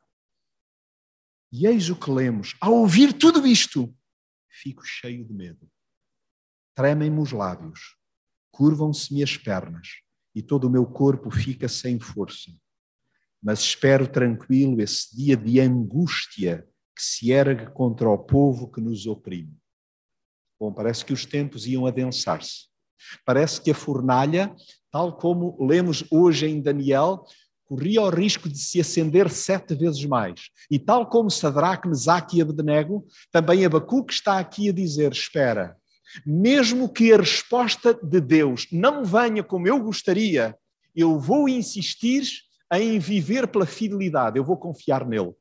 E 1.50 1.66
eis 1.66 1.88
o 1.88 1.96
que 1.96 2.10
lemos. 2.10 2.54
Ao 2.60 2.74
ouvir 2.74 3.12
tudo 3.14 3.46
isto, 3.46 3.94
fico 4.50 4.84
cheio 4.84 5.24
de 5.24 5.32
medo. 5.32 5.70
Tremem-me 6.74 7.20
os 7.20 7.32
lábios, 7.32 7.96
curvam-se-me 8.50 9.22
as 9.22 9.36
pernas 9.36 9.88
e 10.34 10.42
todo 10.42 10.64
o 10.64 10.70
meu 10.70 10.84
corpo 10.84 11.30
fica 11.30 11.68
sem 11.68 12.00
força. 12.00 12.50
Mas 13.42 13.60
espero 13.60 14.08
tranquilo 14.08 14.80
esse 14.80 15.14
dia 15.14 15.36
de 15.36 15.60
angústia 15.60 16.66
que 16.96 17.02
se 17.02 17.30
ergue 17.30 17.70
contra 17.72 18.08
o 18.08 18.18
povo 18.18 18.70
que 18.70 18.80
nos 18.80 19.06
oprime. 19.06 19.56
Bom, 20.58 20.72
parece 20.72 21.04
que 21.04 21.12
os 21.12 21.26
tempos 21.26 21.66
iam 21.66 21.86
adensar-se. 21.86 22.68
Parece 23.24 23.60
que 23.60 23.70
a 23.70 23.74
fornalha, 23.74 24.54
tal 24.90 25.16
como 25.16 25.56
lemos 25.64 26.04
hoje 26.10 26.46
em 26.46 26.60
Daniel, 26.60 27.24
corria 27.64 28.02
o 28.02 28.10
risco 28.10 28.48
de 28.48 28.58
se 28.58 28.80
acender 28.80 29.30
sete 29.30 29.74
vezes 29.74 30.04
mais. 30.04 30.48
E 30.70 30.78
tal 30.78 31.08
como 31.08 31.30
Sadraque, 31.30 31.88
Mesaque 31.88 32.38
e 32.38 32.42
Abednego, 32.42 33.06
também 33.30 33.64
Abacuque 33.64 34.12
está 34.12 34.38
aqui 34.38 34.68
a 34.68 34.72
dizer, 34.72 35.12
espera, 35.12 35.76
mesmo 36.24 36.88
que 36.88 37.12
a 37.12 37.16
resposta 37.16 37.94
de 37.94 38.20
Deus 38.20 38.66
não 38.70 39.04
venha 39.04 39.42
como 39.42 39.66
eu 39.66 39.80
gostaria, 39.80 40.56
eu 40.94 41.18
vou 41.18 41.48
insistir 41.48 42.24
em 42.72 42.98
viver 42.98 43.48
pela 43.48 43.66
fidelidade, 43.66 44.38
eu 44.38 44.44
vou 44.44 44.56
confiar 44.56 45.06
nele. 45.06 45.32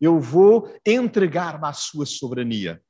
Eu 0.00 0.18
vou 0.18 0.72
entregar-me 0.86 1.66
à 1.66 1.72
sua 1.72 2.06
soberania. 2.06 2.80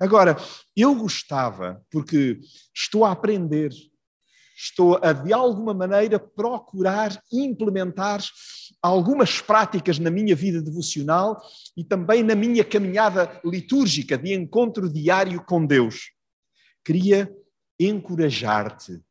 Agora, 0.00 0.36
eu 0.74 0.94
gostava, 0.94 1.82
porque 1.90 2.40
estou 2.74 3.04
a 3.04 3.12
aprender, 3.12 3.70
estou 4.56 4.98
a 5.02 5.12
de 5.12 5.32
alguma 5.32 5.74
maneira 5.74 6.18
procurar 6.18 7.20
implementar 7.30 8.22
algumas 8.80 9.40
práticas 9.40 9.98
na 9.98 10.10
minha 10.10 10.34
vida 10.34 10.62
devocional 10.62 11.40
e 11.76 11.84
também 11.84 12.22
na 12.22 12.34
minha 12.34 12.64
caminhada 12.64 13.40
litúrgica 13.44 14.16
de 14.16 14.32
encontro 14.32 14.90
diário 14.90 15.44
com 15.44 15.66
Deus 15.66 16.14
queria 16.84 17.34
encorajar-te, 17.78 19.02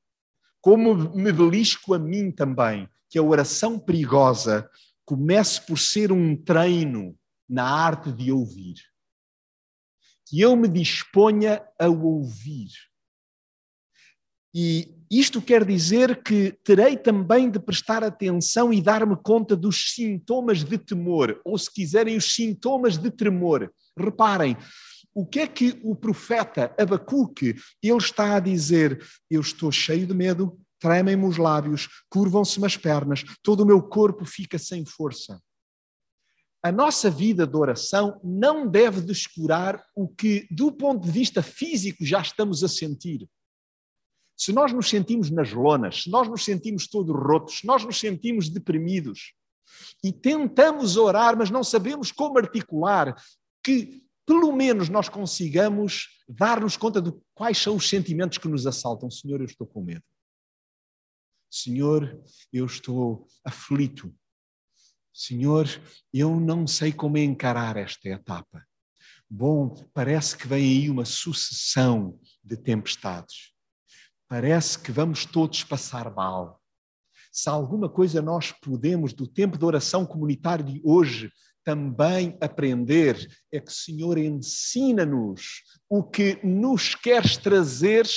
como 0.61 0.95
me 1.15 1.31
belisco 1.31 1.93
a 1.93 1.99
mim 1.99 2.31
também, 2.31 2.87
que 3.09 3.19
a 3.19 3.23
oração 3.23 3.77
perigosa 3.77 4.69
comece 5.05 5.61
por 5.61 5.77
ser 5.77 6.11
um 6.11 6.35
treino 6.35 7.17
na 7.49 7.63
arte 7.63 8.11
de 8.11 8.31
ouvir. 8.31 8.75
Que 10.27 10.39
eu 10.39 10.55
me 10.55 10.67
disponha 10.67 11.61
a 11.77 11.87
ouvir. 11.87 12.69
E 14.55 14.95
isto 15.11 15.41
quer 15.41 15.65
dizer 15.65 16.23
que 16.23 16.51
terei 16.63 16.95
também 16.95 17.49
de 17.49 17.59
prestar 17.59 18.03
atenção 18.03 18.71
e 18.71 18.81
dar-me 18.81 19.15
conta 19.17 19.55
dos 19.55 19.93
sintomas 19.93 20.63
de 20.63 20.77
temor, 20.77 21.41
ou 21.43 21.57
se 21.57 21.71
quiserem, 21.71 22.15
os 22.15 22.33
sintomas 22.33 22.97
de 22.97 23.11
tremor. 23.11 23.71
Reparem, 23.97 24.55
o 25.13 25.25
que 25.25 25.39
é 25.39 25.47
que 25.47 25.79
o 25.83 25.95
profeta 25.95 26.73
Abacuque, 26.77 27.55
ele 27.81 27.97
está 27.97 28.35
a 28.35 28.39
dizer, 28.39 29.05
eu 29.29 29.41
estou 29.41 29.71
cheio 29.71 30.07
de 30.07 30.13
medo, 30.13 30.59
tremem-me 30.79 31.25
os 31.25 31.37
lábios, 31.37 31.87
curvam-se-me 32.09 32.65
as 32.65 32.75
pernas, 32.75 33.23
todo 33.41 33.61
o 33.61 33.65
meu 33.65 33.81
corpo 33.81 34.25
fica 34.25 34.57
sem 34.57 34.85
força. 34.85 35.41
A 36.61 36.71
nossa 36.71 37.09
vida 37.09 37.45
de 37.45 37.55
oração 37.55 38.19
não 38.23 38.67
deve 38.67 39.01
descurar 39.01 39.83
o 39.95 40.07
que, 40.07 40.47
do 40.49 40.71
ponto 40.71 41.05
de 41.05 41.11
vista 41.11 41.43
físico, 41.43 42.05
já 42.05 42.21
estamos 42.21 42.63
a 42.63 42.69
sentir. 42.69 43.27
Se 44.37 44.51
nós 44.51 44.73
nos 44.73 44.89
sentimos 44.89 45.29
nas 45.29 45.51
lonas, 45.51 46.03
se 46.03 46.09
nós 46.09 46.27
nos 46.27 46.43
sentimos 46.43 46.87
todos 46.87 47.15
rotos, 47.15 47.59
se 47.59 47.67
nós 47.67 47.85
nos 47.85 47.99
sentimos 47.99 48.49
deprimidos 48.49 49.33
e 50.03 50.11
tentamos 50.11 50.97
orar, 50.97 51.37
mas 51.37 51.49
não 51.49 51.63
sabemos 51.63 52.11
como 52.11 52.37
articular, 52.37 53.15
que 53.63 54.02
pelo 54.25 54.51
menos 54.51 54.89
nós 54.89 55.09
consigamos 55.09 56.07
dar-nos 56.27 56.77
conta 56.77 57.01
de 57.01 57.13
quais 57.33 57.57
são 57.57 57.75
os 57.75 57.89
sentimentos 57.89 58.37
que 58.37 58.47
nos 58.47 58.65
assaltam. 58.65 59.11
Senhor, 59.11 59.39
eu 59.39 59.45
estou 59.45 59.67
com 59.67 59.83
medo. 59.83 60.03
Senhor, 61.49 62.19
eu 62.51 62.65
estou 62.65 63.27
aflito. 63.43 64.13
Senhor, 65.13 65.67
eu 66.11 66.39
não 66.39 66.65
sei 66.65 66.91
como 66.91 67.17
encarar 67.17 67.77
esta 67.77 68.09
etapa. 68.09 68.65
Bom, 69.29 69.75
parece 69.93 70.37
que 70.37 70.47
vem 70.47 70.63
aí 70.63 70.89
uma 70.89 71.05
sucessão 71.05 72.19
de 72.43 72.57
tempestades. 72.57 73.53
Parece 74.27 74.79
que 74.79 74.91
vamos 74.91 75.25
todos 75.25 75.63
passar 75.63 76.13
mal. 76.13 76.59
Se 77.31 77.49
alguma 77.49 77.89
coisa 77.89 78.21
nós 78.21 78.51
podemos, 78.51 79.13
do 79.13 79.27
tempo 79.27 79.57
de 79.57 79.65
oração 79.65 80.05
comunitário 80.05 80.65
de 80.65 80.81
hoje, 80.83 81.31
também 81.63 82.37
aprender 82.41 83.27
é 83.51 83.59
que 83.59 83.71
Senhor 83.71 84.17
ensina-nos 84.17 85.63
o 85.89 86.03
que 86.03 86.39
nos 86.43 86.95
queres 86.95 87.37
trazer 87.37 88.07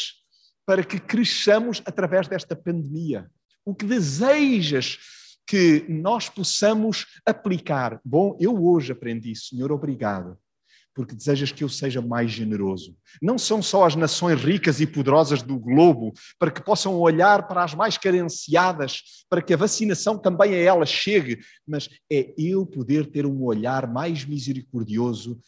para 0.66 0.82
que 0.84 0.98
cresçamos 0.98 1.82
através 1.86 2.26
desta 2.26 2.56
pandemia. 2.56 3.30
O 3.64 3.74
que 3.74 3.84
desejas 3.84 4.98
que 5.46 5.84
nós 5.88 6.28
possamos 6.28 7.06
aplicar. 7.24 8.00
Bom, 8.04 8.36
eu 8.40 8.64
hoje 8.64 8.92
aprendi, 8.92 9.34
Senhor, 9.36 9.70
obrigado 9.70 10.36
porque 10.96 11.14
desejas 11.14 11.52
que 11.52 11.62
eu 11.62 11.68
seja 11.68 12.00
mais 12.00 12.30
generoso. 12.30 12.96
Não 13.20 13.36
são 13.36 13.60
só 13.60 13.84
as 13.84 13.94
nações 13.94 14.42
ricas 14.42 14.80
e 14.80 14.86
poderosas 14.86 15.42
do 15.42 15.58
globo, 15.58 16.14
para 16.38 16.50
que 16.50 16.64
possam 16.64 16.98
olhar 16.98 17.46
para 17.46 17.62
as 17.62 17.74
mais 17.74 17.98
carenciadas, 17.98 19.02
para 19.28 19.42
que 19.42 19.52
a 19.52 19.58
vacinação 19.58 20.16
também 20.16 20.54
a 20.54 20.56
elas 20.56 20.88
chegue, 20.88 21.38
mas 21.68 21.90
é 22.10 22.32
eu 22.38 22.64
poder 22.64 23.10
ter 23.10 23.26
um 23.26 23.44
olhar 23.44 23.86
mais 23.86 24.24
misericordioso 24.24 25.38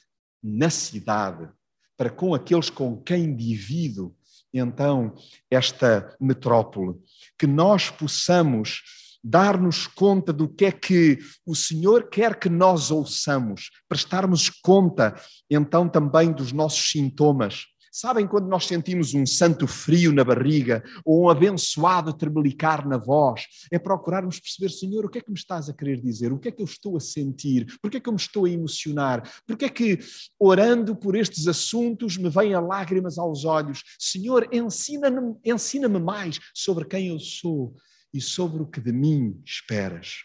na 0.44 0.68
cidade, 0.68 1.48
para 1.96 2.10
com 2.10 2.34
aqueles 2.34 2.68
com 2.68 3.00
quem 3.02 3.34
divido 3.34 4.14
então 4.52 5.14
esta 5.50 6.14
metrópole, 6.20 6.94
que 7.38 7.46
nós 7.46 7.90
possamos 7.90 8.82
dar-nos 9.22 9.86
conta 9.86 10.32
do 10.32 10.48
que 10.48 10.66
é 10.66 10.72
que 10.72 11.18
o 11.46 11.54
Senhor 11.54 12.08
quer 12.08 12.38
que 12.38 12.48
nós 12.48 12.90
ouçamos, 12.90 13.70
prestarmos 13.88 14.50
conta 14.50 15.14
então 15.50 15.88
também 15.88 16.32
dos 16.32 16.52
nossos 16.52 16.90
sintomas. 16.90 17.66
Sabem 17.90 18.28
quando 18.28 18.46
nós 18.46 18.66
sentimos 18.66 19.12
um 19.12 19.26
santo 19.26 19.66
frio 19.66 20.12
na 20.12 20.22
barriga 20.22 20.84
ou 21.04 21.24
um 21.24 21.28
abençoado 21.28 22.12
tremelicar 22.12 22.86
na 22.86 22.96
voz? 22.96 23.42
É 23.72 23.78
procurarmos 23.78 24.38
perceber, 24.38 24.70
Senhor, 24.70 25.04
o 25.04 25.08
que 25.08 25.18
é 25.18 25.20
que 25.20 25.30
me 25.30 25.36
estás 25.36 25.68
a 25.68 25.74
querer 25.74 26.00
dizer? 26.00 26.32
O 26.32 26.38
que 26.38 26.46
é 26.48 26.52
que 26.52 26.62
eu 26.62 26.66
estou 26.66 26.96
a 26.96 27.00
sentir? 27.00 27.66
Por 27.80 27.90
que 27.90 27.96
é 27.96 28.00
que 28.00 28.08
eu 28.08 28.12
me 28.12 28.20
estou 28.20 28.44
a 28.44 28.50
emocionar? 28.50 29.28
Por 29.44 29.56
que 29.56 29.64
é 29.64 29.68
que, 29.68 29.98
orando 30.38 30.94
por 30.94 31.16
estes 31.16 31.48
assuntos, 31.48 32.16
me 32.16 32.30
vêm 32.30 32.54
a 32.54 32.60
lágrimas 32.60 33.18
aos 33.18 33.44
olhos? 33.44 33.82
Senhor, 33.98 34.48
ensina-me 34.52 35.34
ensina 35.44 35.88
mais 35.88 36.38
sobre 36.54 36.84
quem 36.84 37.08
eu 37.08 37.18
sou 37.18 37.74
e 38.12 38.20
sobre 38.20 38.62
o 38.62 38.66
que 38.66 38.80
de 38.80 38.92
mim 38.92 39.42
esperas. 39.44 40.24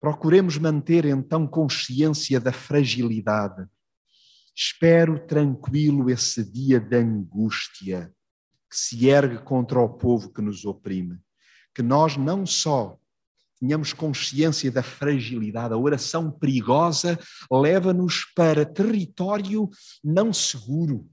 Procuremos 0.00 0.58
manter 0.58 1.04
então 1.04 1.46
consciência 1.46 2.38
da 2.38 2.52
fragilidade. 2.52 3.66
Espero 4.54 5.26
tranquilo 5.26 6.08
esse 6.10 6.44
dia 6.44 6.78
de 6.80 6.96
angústia 6.96 8.12
que 8.70 8.76
se 8.76 9.08
ergue 9.08 9.38
contra 9.38 9.80
o 9.80 9.88
povo 9.88 10.32
que 10.32 10.40
nos 10.40 10.64
oprime. 10.64 11.18
Que 11.74 11.82
nós 11.82 12.16
não 12.16 12.46
só 12.46 12.98
tenhamos 13.58 13.92
consciência 13.92 14.70
da 14.70 14.82
fragilidade, 14.82 15.72
a 15.72 15.78
oração 15.78 16.30
perigosa 16.30 17.18
leva-nos 17.50 18.24
para 18.34 18.66
território 18.66 19.68
não 20.04 20.32
seguro 20.32 21.08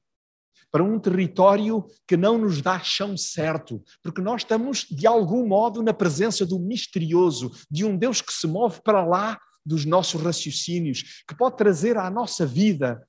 para 0.71 0.83
um 0.83 0.99
território 0.99 1.85
que 2.07 2.17
não 2.17 2.37
nos 2.37 2.61
dá 2.61 2.79
chão 2.79 3.15
certo, 3.15 3.83
porque 4.01 4.21
nós 4.21 4.41
estamos, 4.41 4.87
de 4.89 5.05
algum 5.05 5.47
modo, 5.47 5.83
na 5.83 5.93
presença 5.93 6.45
do 6.45 6.59
misterioso, 6.59 7.51
de 7.69 7.85
um 7.85 7.97
Deus 7.97 8.21
que 8.21 8.33
se 8.33 8.47
move 8.47 8.81
para 8.81 9.05
lá 9.05 9.39
dos 9.65 9.85
nossos 9.85 10.21
raciocínios, 10.21 11.23
que 11.27 11.35
pode 11.35 11.57
trazer 11.57 11.97
à 11.97 12.09
nossa 12.09 12.45
vida 12.45 13.07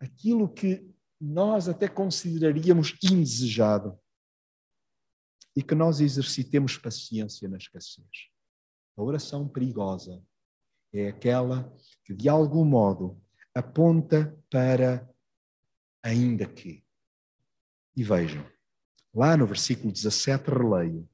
aquilo 0.00 0.48
que 0.48 0.84
nós 1.20 1.68
até 1.68 1.88
consideraríamos 1.88 2.94
indesejado. 3.02 3.98
E 5.54 5.62
que 5.62 5.74
nós 5.74 6.00
exercitemos 6.00 6.76
paciência 6.76 7.48
na 7.48 7.56
escassez. 7.56 8.06
A 8.94 9.02
oração 9.02 9.48
perigosa 9.48 10.22
é 10.92 11.08
aquela 11.08 11.72
que, 12.04 12.14
de 12.14 12.28
algum 12.28 12.64
modo, 12.64 13.18
aponta 13.54 14.38
para 14.50 15.08
ainda 16.02 16.46
que. 16.46 16.84
E 17.96 18.04
vejam, 18.04 18.44
lá 19.14 19.36
no 19.36 19.46
versículo 19.46 19.92
17 19.92 20.50
releio: 20.50 21.08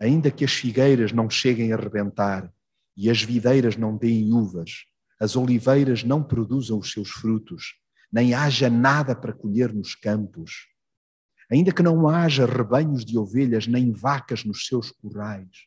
Ainda 0.00 0.30
que 0.30 0.44
as 0.44 0.52
figueiras 0.52 1.12
não 1.12 1.30
cheguem 1.30 1.72
a 1.72 1.76
rebentar 1.76 2.52
e 2.96 3.08
as 3.08 3.22
videiras 3.22 3.76
não 3.76 3.96
deem 3.96 4.32
uvas, 4.32 4.84
as 5.18 5.36
oliveiras 5.36 6.02
não 6.02 6.22
produzam 6.22 6.78
os 6.78 6.90
seus 6.90 7.10
frutos, 7.10 7.76
nem 8.12 8.34
haja 8.34 8.68
nada 8.68 9.14
para 9.14 9.32
colher 9.32 9.72
nos 9.72 9.94
campos, 9.94 10.68
ainda 11.50 11.72
que 11.72 11.82
não 11.82 12.08
haja 12.08 12.44
rebanhos 12.44 13.04
de 13.04 13.16
ovelhas 13.16 13.66
nem 13.66 13.92
vacas 13.92 14.44
nos 14.44 14.66
seus 14.66 14.90
currais. 14.90 15.66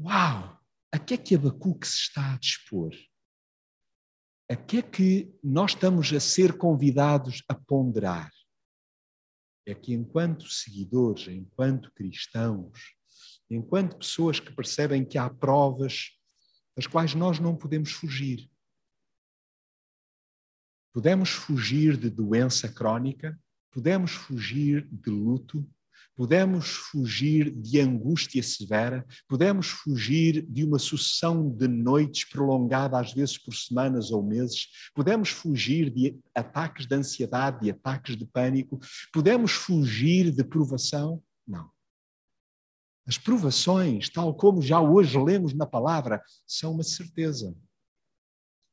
Uau! 0.00 0.58
A 0.90 0.98
que 0.98 1.14
é 1.14 1.16
que 1.18 1.34
Abacuque 1.34 1.86
se 1.86 1.96
está 1.96 2.34
a 2.34 2.38
dispor? 2.38 2.92
A 4.50 4.56
que 4.56 4.78
é 4.78 4.82
que 4.82 5.38
nós 5.44 5.72
estamos 5.72 6.12
a 6.12 6.20
ser 6.20 6.56
convidados 6.56 7.42
a 7.48 7.54
ponderar? 7.54 8.32
É 9.66 9.74
que, 9.74 9.92
enquanto 9.92 10.48
seguidores, 10.48 11.28
enquanto 11.28 11.92
cristãos, 11.92 12.96
enquanto 13.50 13.98
pessoas 13.98 14.40
que 14.40 14.50
percebem 14.50 15.04
que 15.04 15.18
há 15.18 15.28
provas 15.28 16.18
das 16.74 16.86
quais 16.86 17.14
nós 17.14 17.38
não 17.38 17.56
podemos 17.56 17.90
fugir. 17.90 18.50
Podemos 20.94 21.30
fugir 21.30 21.96
de 21.96 22.08
doença 22.08 22.72
crónica, 22.72 23.38
podemos 23.70 24.12
fugir 24.12 24.88
de 24.90 25.10
luto, 25.10 25.68
Podemos 26.16 26.68
fugir 26.68 27.50
de 27.50 27.80
angústia 27.80 28.42
severa, 28.42 29.06
podemos 29.28 29.68
fugir 29.68 30.44
de 30.48 30.64
uma 30.64 30.78
sucessão 30.78 31.48
de 31.48 31.68
noites 31.68 32.28
prolongada, 32.28 32.98
às 32.98 33.12
vezes 33.12 33.38
por 33.38 33.54
semanas 33.54 34.10
ou 34.10 34.22
meses, 34.22 34.66
podemos 34.94 35.28
fugir 35.28 35.90
de 35.90 36.18
ataques 36.34 36.86
de 36.86 36.94
ansiedade, 36.94 37.60
de 37.60 37.70
ataques 37.70 38.16
de 38.16 38.26
pânico, 38.26 38.78
podemos 39.12 39.52
fugir 39.52 40.32
de 40.32 40.42
provação? 40.42 41.22
Não. 41.46 41.70
As 43.06 43.16
provações, 43.16 44.10
tal 44.10 44.34
como 44.34 44.60
já 44.60 44.80
hoje 44.80 45.16
lemos 45.16 45.54
na 45.54 45.66
palavra, 45.66 46.22
são 46.46 46.72
uma 46.72 46.82
certeza. 46.82 47.56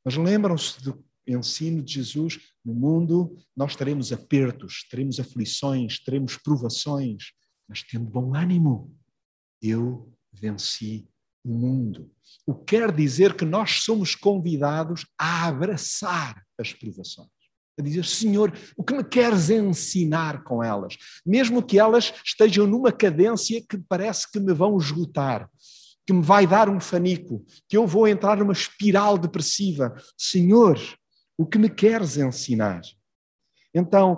Mas 0.04 0.18
lembram-se 0.18 0.84
do 0.84 1.05
ensino 1.28 1.82
de 1.82 1.94
Jesus, 1.94 2.40
no 2.64 2.74
mundo 2.74 3.38
nós 3.56 3.76
teremos 3.76 4.12
apertos, 4.12 4.86
teremos 4.90 5.20
aflições, 5.20 6.00
teremos 6.00 6.38
provações, 6.38 7.32
mas 7.68 7.84
tendo 7.84 8.06
bom 8.06 8.36
ânimo. 8.36 8.96
Eu 9.62 10.12
venci 10.32 11.08
o 11.44 11.50
mundo. 11.50 12.12
O 12.46 12.54
que 12.54 12.78
quer 12.78 12.92
dizer 12.92 13.36
que 13.36 13.46
nós 13.46 13.84
somos 13.84 14.16
convidados 14.16 15.06
a 15.18 15.48
abraçar 15.48 16.44
as 16.60 16.74
provações. 16.74 17.30
A 17.78 17.82
dizer, 17.82 18.06
Senhor, 18.06 18.54
o 18.78 18.84
que 18.84 18.94
me 18.94 19.04
queres 19.04 19.50
ensinar 19.50 20.44
com 20.44 20.64
elas? 20.64 20.98
Mesmo 21.26 21.62
que 21.62 21.78
elas 21.78 22.14
estejam 22.24 22.66
numa 22.66 22.92
cadência 22.92 23.62
que 23.62 23.78
parece 23.78 24.32
que 24.32 24.40
me 24.40 24.54
vão 24.54 24.78
esgotar, 24.78 25.50
que 26.08 26.14
me 26.14 26.22
vai 26.22 26.48
dar 26.48 26.70
um 26.70 26.80
fanico, 26.80 27.46
que 27.68 27.76
eu 27.76 27.86
vou 27.86 28.08
entrar 28.08 28.38
numa 28.38 28.54
espiral 28.54 29.18
depressiva. 29.18 29.94
Senhor, 30.18 30.80
o 31.38 31.46
que 31.46 31.58
me 31.58 31.70
queres 31.70 32.18
ensinar? 32.18 32.82
Então, 33.74 34.18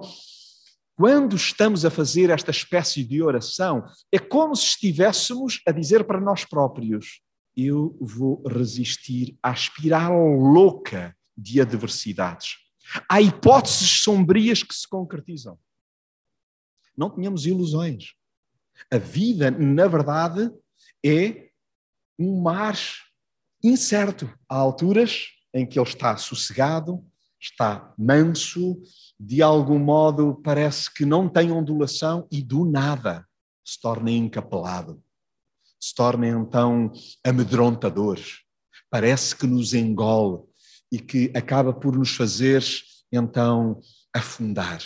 quando 0.95 1.36
estamos 1.36 1.86
a 1.86 1.91
fazer 1.91 2.30
esta 2.30 2.51
espécie 2.51 3.03
de 3.03 3.21
oração, 3.21 3.86
é 4.12 4.17
como 4.17 4.56
se 4.56 4.65
estivéssemos 4.65 5.62
a 5.67 5.71
dizer 5.71 6.03
para 6.06 6.19
nós 6.19 6.43
próprios: 6.43 7.21
eu 7.56 7.97
vou 8.01 8.43
resistir 8.47 9.38
à 9.41 9.51
espiral 9.51 10.15
louca 10.36 11.15
de 11.38 11.62
adversidades. 11.62 12.56
Há 13.10 13.21
hipóteses 13.21 14.01
sombrias 14.01 14.63
que 14.63 14.73
se 14.73 14.88
concretizam. 14.88 15.60
Não 16.95 17.10
tenhamos 17.10 17.45
ilusões. 17.45 18.13
A 18.91 18.97
vida, 18.97 19.51
na 19.51 19.88
verdade, 19.88 20.51
é 21.06 21.49
um 22.17 22.41
mar 22.41 22.77
incerto. 23.63 24.27
Há 24.49 24.56
alturas 24.56 25.37
em 25.53 25.65
que 25.65 25.79
ele 25.79 25.88
está 25.88 26.15
sossegado, 26.17 27.03
está 27.39 27.93
manso, 27.97 28.81
de 29.19 29.41
algum 29.41 29.79
modo 29.79 30.39
parece 30.43 30.93
que 30.93 31.05
não 31.05 31.29
tem 31.29 31.51
ondulação 31.51 32.27
e 32.31 32.41
do 32.41 32.65
nada 32.65 33.25
se 33.65 33.79
torna 33.79 34.12
encapelado, 34.12 35.03
se 35.79 35.93
torna 35.93 36.27
então 36.27 36.91
amedrontador, 37.25 38.19
parece 38.89 39.36
que 39.36 39.45
nos 39.45 39.73
engole 39.73 40.43
e 40.91 40.99
que 40.99 41.31
acaba 41.36 41.73
por 41.73 41.95
nos 41.95 42.15
fazer 42.15 42.63
então 43.12 43.79
afundar. 44.13 44.79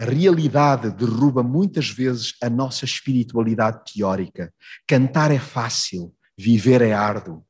A 0.00 0.04
realidade 0.04 0.90
derruba 0.90 1.44
muitas 1.44 1.88
vezes 1.88 2.34
a 2.42 2.50
nossa 2.50 2.84
espiritualidade 2.84 3.92
teórica. 3.92 4.52
Cantar 4.84 5.30
é 5.30 5.38
fácil, 5.38 6.12
viver 6.36 6.82
é 6.82 6.92
árduo. 6.92 7.46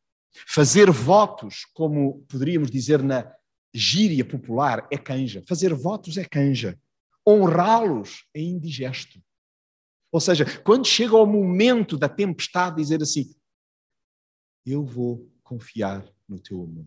Fazer 0.46 0.90
votos, 0.90 1.64
como 1.74 2.22
poderíamos 2.26 2.70
dizer 2.70 3.02
na 3.02 3.32
gíria 3.74 4.24
popular, 4.24 4.86
é 4.90 4.98
canja. 4.98 5.42
Fazer 5.46 5.74
votos 5.74 6.16
é 6.16 6.24
canja. 6.24 6.78
Honrá-los 7.26 8.26
é 8.34 8.40
indigesto. 8.40 9.22
Ou 10.10 10.20
seja, 10.20 10.44
quando 10.60 10.86
chega 10.86 11.16
o 11.16 11.24
momento 11.24 11.96
da 11.96 12.08
tempestade, 12.08 12.76
dizer 12.76 13.02
assim: 13.02 13.34
Eu 14.66 14.84
vou 14.84 15.30
confiar 15.42 16.06
no 16.28 16.38
teu 16.38 16.62
amor. 16.62 16.86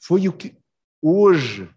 Foi 0.00 0.28
o 0.28 0.36
que 0.36 0.56
hoje, 1.02 1.68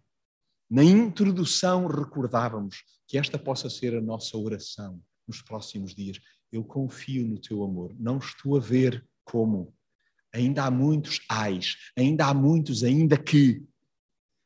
na 0.69 0.83
introdução, 0.83 1.88
recordávamos 1.88 2.83
que 3.07 3.17
esta 3.17 3.39
possa 3.39 3.69
ser 3.69 3.95
a 3.95 4.01
nossa 4.01 4.38
oração 4.38 5.01
nos 5.27 5.41
próximos 5.41 5.95
dias. 5.95 6.19
Eu 6.51 6.63
confio 6.63 7.27
no 7.27 7.39
teu 7.39 7.63
amor. 7.63 7.95
Não 7.99 8.17
estou 8.17 8.55
a 8.55 8.59
ver 8.59 9.07
como. 9.23 9.75
Ainda 10.34 10.65
há 10.65 10.72
muitos 10.72 11.20
ais, 11.30 11.76
ainda 11.98 12.26
há 12.26 12.34
muitos 12.34 12.84
ainda 12.84 13.18
que. 13.18 13.63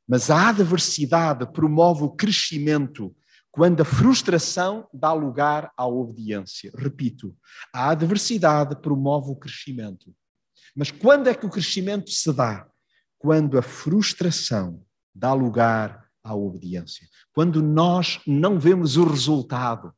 Mas 0.08 0.30
a 0.30 0.50
adversidade 0.50 1.46
promove 1.52 2.04
o 2.04 2.12
crescimento 2.12 3.16
quando 3.52 3.82
a 3.82 3.86
frustração 3.86 4.88
dá 4.94 5.14
lugar 5.14 5.72
à 5.78 5.86
obediência. 5.86 6.72
Repito, 6.76 7.36
a 7.74 7.90
adversidade 7.90 8.76
promove 8.82 9.32
o 9.32 9.36
crescimento. 9.36 10.14
Mas 10.76 10.90
quando 10.90 11.28
é 11.28 11.36
que 11.36 11.46
o 11.46 11.50
crescimento 11.50 12.10
se 12.10 12.34
dá? 12.34 12.68
Quando 13.20 13.58
a 13.58 13.62
frustração 13.62 14.84
dá 15.14 15.34
lugar 15.34 16.04
à 16.24 16.34
obediência. 16.34 17.08
Quando 17.34 17.62
nós 17.62 18.20
não 18.26 18.60
vemos 18.60 18.96
o 18.98 19.06
resultado 19.06 19.94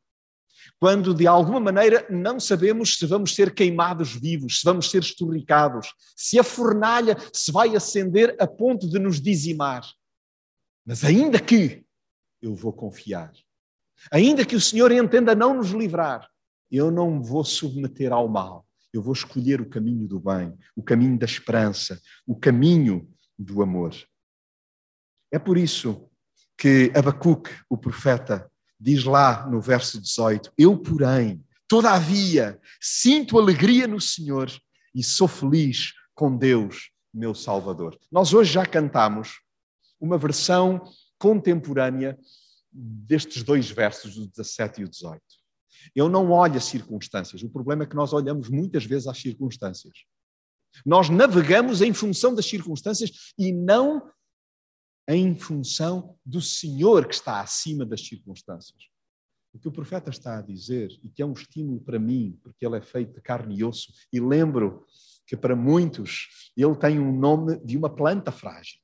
quando 0.79 1.13
de 1.13 1.27
alguma 1.27 1.59
maneira 1.59 2.05
não 2.09 2.39
sabemos 2.39 2.97
se 2.97 3.05
vamos 3.05 3.33
ser 3.35 3.53
queimados 3.53 4.15
vivos, 4.15 4.59
se 4.59 4.65
vamos 4.65 4.89
ser 4.89 5.01
esturricados, 5.01 5.93
se 6.15 6.39
a 6.39 6.43
fornalha 6.43 7.17
se 7.33 7.51
vai 7.51 7.75
acender 7.75 8.35
a 8.39 8.47
ponto 8.47 8.89
de 8.89 8.99
nos 8.99 9.21
dizimar. 9.21 9.83
Mas 10.85 11.03
ainda 11.03 11.39
que 11.39 11.83
eu 12.41 12.53
vou 12.55 12.73
confiar, 12.73 13.31
ainda 14.11 14.45
que 14.45 14.55
o 14.55 14.61
Senhor 14.61 14.91
entenda 14.91 15.33
não 15.33 15.53
nos 15.55 15.71
livrar, 15.71 16.29
eu 16.71 16.91
não 16.91 17.21
vou 17.21 17.43
submeter 17.43 18.11
ao 18.11 18.27
mal. 18.27 18.65
Eu 18.91 19.01
vou 19.01 19.13
escolher 19.13 19.59
o 19.59 19.69
caminho 19.69 20.07
do 20.07 20.19
bem, 20.21 20.57
o 20.73 20.81
caminho 20.81 21.19
da 21.19 21.25
esperança, 21.25 22.01
o 22.25 22.33
caminho 22.33 23.11
do 23.37 23.61
amor. 23.61 23.93
É 25.31 25.37
por 25.37 25.57
isso 25.57 26.09
que 26.57 26.93
Abacuque, 26.95 27.51
o 27.69 27.77
profeta, 27.77 28.49
diz 28.79 29.03
lá 29.03 29.47
no 29.47 29.61
verso 29.61 29.99
18: 29.99 30.51
Eu, 30.57 30.77
porém, 30.77 31.43
todavia, 31.67 32.59
sinto 32.79 33.39
alegria 33.39 33.87
no 33.87 33.99
Senhor 33.99 34.51
e 34.93 35.03
sou 35.03 35.27
feliz 35.27 35.93
com 36.13 36.35
Deus, 36.35 36.91
meu 37.13 37.33
Salvador. 37.35 37.97
Nós 38.11 38.33
hoje 38.33 38.53
já 38.53 38.65
cantamos 38.65 39.41
uma 39.99 40.17
versão 40.17 40.81
contemporânea 41.17 42.17
destes 42.71 43.43
dois 43.43 43.69
versos, 43.69 44.17
o 44.17 44.27
17 44.27 44.81
e 44.81 44.83
o 44.83 44.89
18. 44.89 45.21
Eu 45.95 46.09
não 46.09 46.31
olho 46.31 46.57
as 46.57 46.65
circunstâncias, 46.65 47.43
o 47.43 47.49
problema 47.49 47.83
é 47.83 47.87
que 47.87 47.95
nós 47.95 48.11
olhamos 48.11 48.49
muitas 48.49 48.85
vezes 48.85 49.07
às 49.07 49.19
circunstâncias. 49.19 49.93
Nós 50.85 51.09
navegamos 51.09 51.81
em 51.81 51.93
função 51.93 52.33
das 52.35 52.45
circunstâncias 52.45 53.33
e 53.37 53.53
não 53.53 54.09
em 55.07 55.35
função 55.37 56.17
do 56.25 56.41
Senhor 56.41 57.07
que 57.07 57.13
está 57.13 57.41
acima 57.41 57.85
das 57.85 58.01
circunstâncias. 58.05 58.89
O 59.53 59.59
que 59.59 59.67
o 59.67 59.71
profeta 59.71 60.09
está 60.09 60.39
a 60.39 60.41
dizer, 60.41 60.89
e 61.03 61.09
que 61.09 61.21
é 61.21 61.25
um 61.25 61.33
estímulo 61.33 61.79
para 61.79 61.97
mim, 61.97 62.37
porque 62.43 62.65
ele 62.65 62.77
é 62.77 62.81
feito 62.81 63.13
de 63.13 63.21
carne 63.21 63.57
e 63.57 63.63
osso, 63.63 63.93
e 64.11 64.19
lembro 64.19 64.85
que 65.25 65.37
para 65.37 65.55
muitos 65.55 66.51
ele 66.57 66.75
tem 66.75 66.99
um 66.99 67.17
nome 67.17 67.57
de 67.63 67.77
uma 67.77 67.89
planta 67.89 68.31
frágil. 68.31 68.79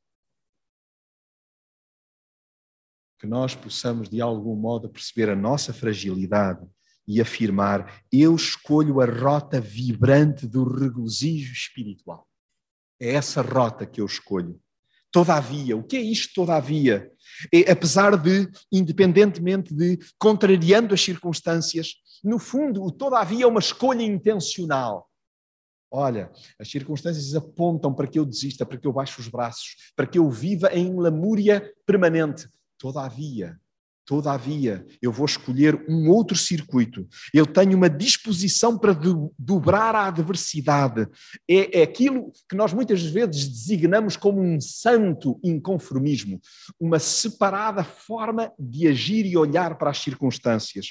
Que 3.19 3.27
nós 3.27 3.53
possamos, 3.53 4.09
de 4.09 4.21
algum 4.21 4.55
modo, 4.55 4.89
perceber 4.89 5.29
a 5.29 5.35
nossa 5.35 5.73
fragilidade 5.73 6.65
e 7.07 7.21
afirmar: 7.21 8.03
eu 8.11 8.35
escolho 8.35 9.01
a 9.01 9.05
rota 9.05 9.59
vibrante 9.59 10.47
do 10.47 10.63
regozijo 10.63 11.51
espiritual. 11.51 12.27
É 12.99 13.11
essa 13.13 13.41
rota 13.41 13.85
que 13.85 13.99
eu 13.99 14.05
escolho. 14.05 14.59
Todavia, 15.11 15.75
o 15.75 15.83
que 15.83 15.97
é 15.97 16.01
isto 16.01 16.33
todavia? 16.33 17.11
É, 17.53 17.69
apesar 17.71 18.15
de, 18.15 18.49
independentemente 18.71 19.73
de, 19.73 19.99
contrariando 20.17 20.93
as 20.93 21.01
circunstâncias, 21.01 21.95
no 22.23 22.39
fundo, 22.39 22.83
o 22.83 22.91
todavia 22.91 23.43
é 23.43 23.47
uma 23.47 23.59
escolha 23.59 24.03
intencional. 24.03 25.09
Olha, 25.93 26.31
as 26.57 26.71
circunstâncias 26.71 27.35
apontam 27.35 27.93
para 27.93 28.07
que 28.07 28.17
eu 28.17 28.25
desista, 28.25 28.65
para 28.65 28.77
que 28.77 28.87
eu 28.87 28.93
baixe 28.93 29.19
os 29.19 29.27
braços, 29.27 29.91
para 29.95 30.07
que 30.07 30.17
eu 30.17 30.29
viva 30.29 30.73
em 30.73 30.95
lamúria 30.95 31.69
permanente. 31.85 32.47
Todavia, 32.77 33.59
Todavia, 34.05 34.85
eu 35.01 35.11
vou 35.11 35.25
escolher 35.25 35.85
um 35.87 36.09
outro 36.09 36.35
circuito. 36.35 37.07
Eu 37.33 37.45
tenho 37.45 37.77
uma 37.77 37.89
disposição 37.89 38.77
para 38.77 38.93
do, 38.93 39.33
dobrar 39.37 39.95
a 39.95 40.07
adversidade. 40.07 41.07
É, 41.49 41.79
é 41.79 41.83
aquilo 41.83 42.31
que 42.49 42.55
nós 42.55 42.73
muitas 42.73 43.03
vezes 43.03 43.47
designamos 43.47 44.17
como 44.17 44.41
um 44.41 44.59
santo 44.59 45.39
inconformismo, 45.43 46.41
uma 46.79 46.97
separada 46.97 47.83
forma 47.83 48.51
de 48.59 48.87
agir 48.87 49.25
e 49.25 49.37
olhar 49.37 49.77
para 49.77 49.91
as 49.91 49.99
circunstâncias. 49.99 50.87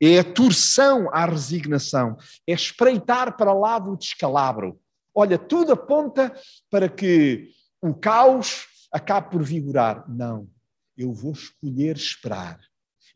É 0.00 0.18
a 0.18 0.24
torção 0.24 1.08
à 1.12 1.26
resignação, 1.26 2.16
é 2.46 2.52
espreitar 2.52 3.36
para 3.36 3.52
lá 3.52 3.78
do 3.78 3.96
descalabro. 3.96 4.78
Olha, 5.14 5.38
tudo 5.38 5.72
aponta 5.72 6.34
para 6.70 6.88
que 6.88 7.50
o 7.82 7.94
caos 7.94 8.66
acabe 8.92 9.30
por 9.30 9.42
vigorar. 9.42 10.04
Não 10.08 10.48
eu 10.96 11.12
vou 11.12 11.32
escolher 11.32 11.96
esperar, 11.96 12.60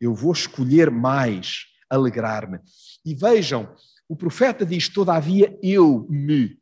eu 0.01 0.15
vou 0.15 0.33
escolher 0.33 0.91
mais 0.91 1.67
alegrar-me. 1.89 2.61
E 3.05 3.15
vejam, 3.15 3.75
o 4.09 4.17
profeta 4.17 4.65
diz: 4.65 4.89
Todavia 4.89 5.59
eu 5.63 6.07
me. 6.09 6.61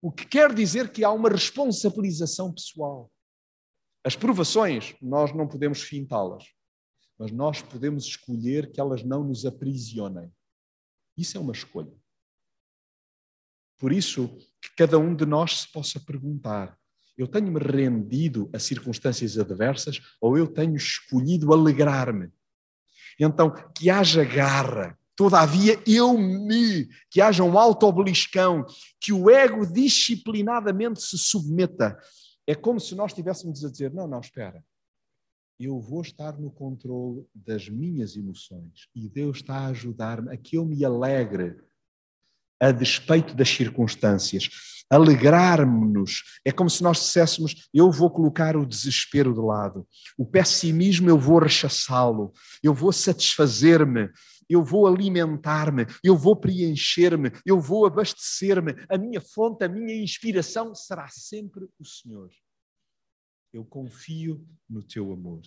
O 0.00 0.12
que 0.12 0.26
quer 0.26 0.54
dizer 0.54 0.92
que 0.92 1.04
há 1.04 1.10
uma 1.10 1.28
responsabilização 1.28 2.52
pessoal. 2.52 3.10
As 4.04 4.14
provações, 4.14 4.94
nós 5.02 5.34
não 5.34 5.48
podemos 5.48 5.82
fintá-las, 5.82 6.44
mas 7.18 7.32
nós 7.32 7.60
podemos 7.60 8.04
escolher 8.04 8.70
que 8.70 8.80
elas 8.80 9.02
não 9.02 9.24
nos 9.24 9.44
aprisionem. 9.44 10.32
Isso 11.16 11.36
é 11.36 11.40
uma 11.40 11.52
escolha. 11.52 11.92
Por 13.76 13.92
isso, 13.92 14.28
que 14.60 14.74
cada 14.76 14.98
um 14.98 15.14
de 15.14 15.26
nós 15.26 15.60
se 15.60 15.72
possa 15.72 15.98
perguntar: 16.00 16.77
eu 17.18 17.26
tenho-me 17.26 17.58
rendido 17.58 18.48
a 18.54 18.58
circunstâncias 18.60 19.36
adversas 19.36 20.00
ou 20.20 20.38
eu 20.38 20.46
tenho 20.46 20.76
escolhido 20.76 21.52
alegrar-me? 21.52 22.30
Então, 23.18 23.52
que 23.76 23.90
haja 23.90 24.24
garra, 24.24 24.96
todavia 25.16 25.82
eu 25.84 26.16
me, 26.16 26.88
que 27.10 27.20
haja 27.20 27.42
um 27.42 27.58
auto-obeliscão, 27.58 28.64
que 29.00 29.12
o 29.12 29.28
ego 29.28 29.66
disciplinadamente 29.66 31.02
se 31.02 31.18
submeta. 31.18 31.98
É 32.46 32.54
como 32.54 32.78
se 32.78 32.94
nós 32.94 33.10
estivéssemos 33.10 33.64
a 33.64 33.70
dizer: 33.70 33.92
não, 33.92 34.06
não, 34.06 34.20
espera. 34.20 34.64
Eu 35.58 35.80
vou 35.80 36.02
estar 36.02 36.38
no 36.38 36.52
controle 36.52 37.26
das 37.34 37.68
minhas 37.68 38.16
emoções 38.16 38.88
e 38.94 39.08
Deus 39.08 39.38
está 39.38 39.54
a 39.54 39.66
ajudar-me 39.66 40.32
a 40.32 40.36
que 40.36 40.56
eu 40.56 40.64
me 40.64 40.84
alegre 40.84 41.56
a 42.60 42.70
despeito 42.70 43.34
das 43.34 43.48
circunstâncias. 43.48 44.48
Alegrar-nos 44.90 46.22
é 46.44 46.50
como 46.50 46.70
se 46.70 46.82
nós 46.82 46.98
disséssemos: 46.98 47.68
eu 47.74 47.90
vou 47.90 48.10
colocar 48.10 48.56
o 48.56 48.66
desespero 48.66 49.34
de 49.34 49.40
lado, 49.40 49.86
o 50.16 50.24
pessimismo 50.24 51.10
eu 51.10 51.18
vou 51.18 51.38
rechaçá-lo, 51.38 52.32
eu 52.62 52.72
vou 52.72 52.92
satisfazer-me 52.92 54.10
eu 54.48 54.64
vou 54.64 54.86
alimentar-me, 54.86 55.84
eu 56.02 56.16
vou 56.16 56.34
preencher-me, 56.34 57.30
eu 57.44 57.60
vou 57.60 57.84
abastecer-me. 57.84 58.74
A 58.88 58.96
minha 58.96 59.20
fonte, 59.20 59.64
a 59.64 59.68
minha 59.68 59.94
inspiração 59.94 60.74
será 60.74 61.06
sempre 61.08 61.68
o 61.78 61.84
Senhor. 61.84 62.30
Eu 63.52 63.64
confio 63.64 64.46
no 64.68 64.82
teu 64.82 65.12
amor. 65.12 65.42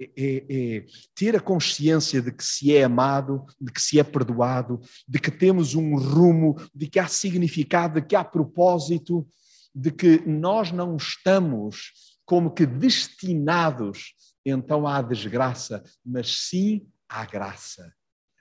É, 0.00 0.44
é, 0.48 0.86
ter 1.12 1.34
a 1.34 1.40
consciência 1.40 2.22
de 2.22 2.30
que 2.30 2.44
se 2.44 2.72
é 2.72 2.84
amado, 2.84 3.44
de 3.60 3.72
que 3.72 3.82
se 3.82 3.98
é 3.98 4.04
perdoado, 4.04 4.80
de 5.08 5.18
que 5.18 5.30
temos 5.30 5.74
um 5.74 5.96
rumo, 5.96 6.54
de 6.72 6.86
que 6.86 7.00
há 7.00 7.08
significado, 7.08 8.00
de 8.00 8.06
que 8.06 8.14
há 8.14 8.22
propósito, 8.22 9.26
de 9.74 9.90
que 9.90 10.22
nós 10.24 10.70
não 10.70 10.96
estamos 10.96 11.92
como 12.24 12.50
que 12.50 12.66
destinados 12.66 14.14
então 14.44 14.86
à 14.86 15.02
desgraça, 15.02 15.82
mas 16.04 16.48
sim 16.48 16.86
à 17.08 17.24
graça. 17.24 17.92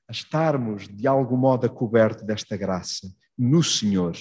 A 0.07 0.11
estarmos 0.11 0.87
de 0.87 1.07
algum 1.07 1.37
modo 1.37 1.65
a 1.65 1.69
coberto 1.69 2.25
desta 2.25 2.55
graça 2.55 3.07
no 3.37 3.63
Senhor. 3.63 4.15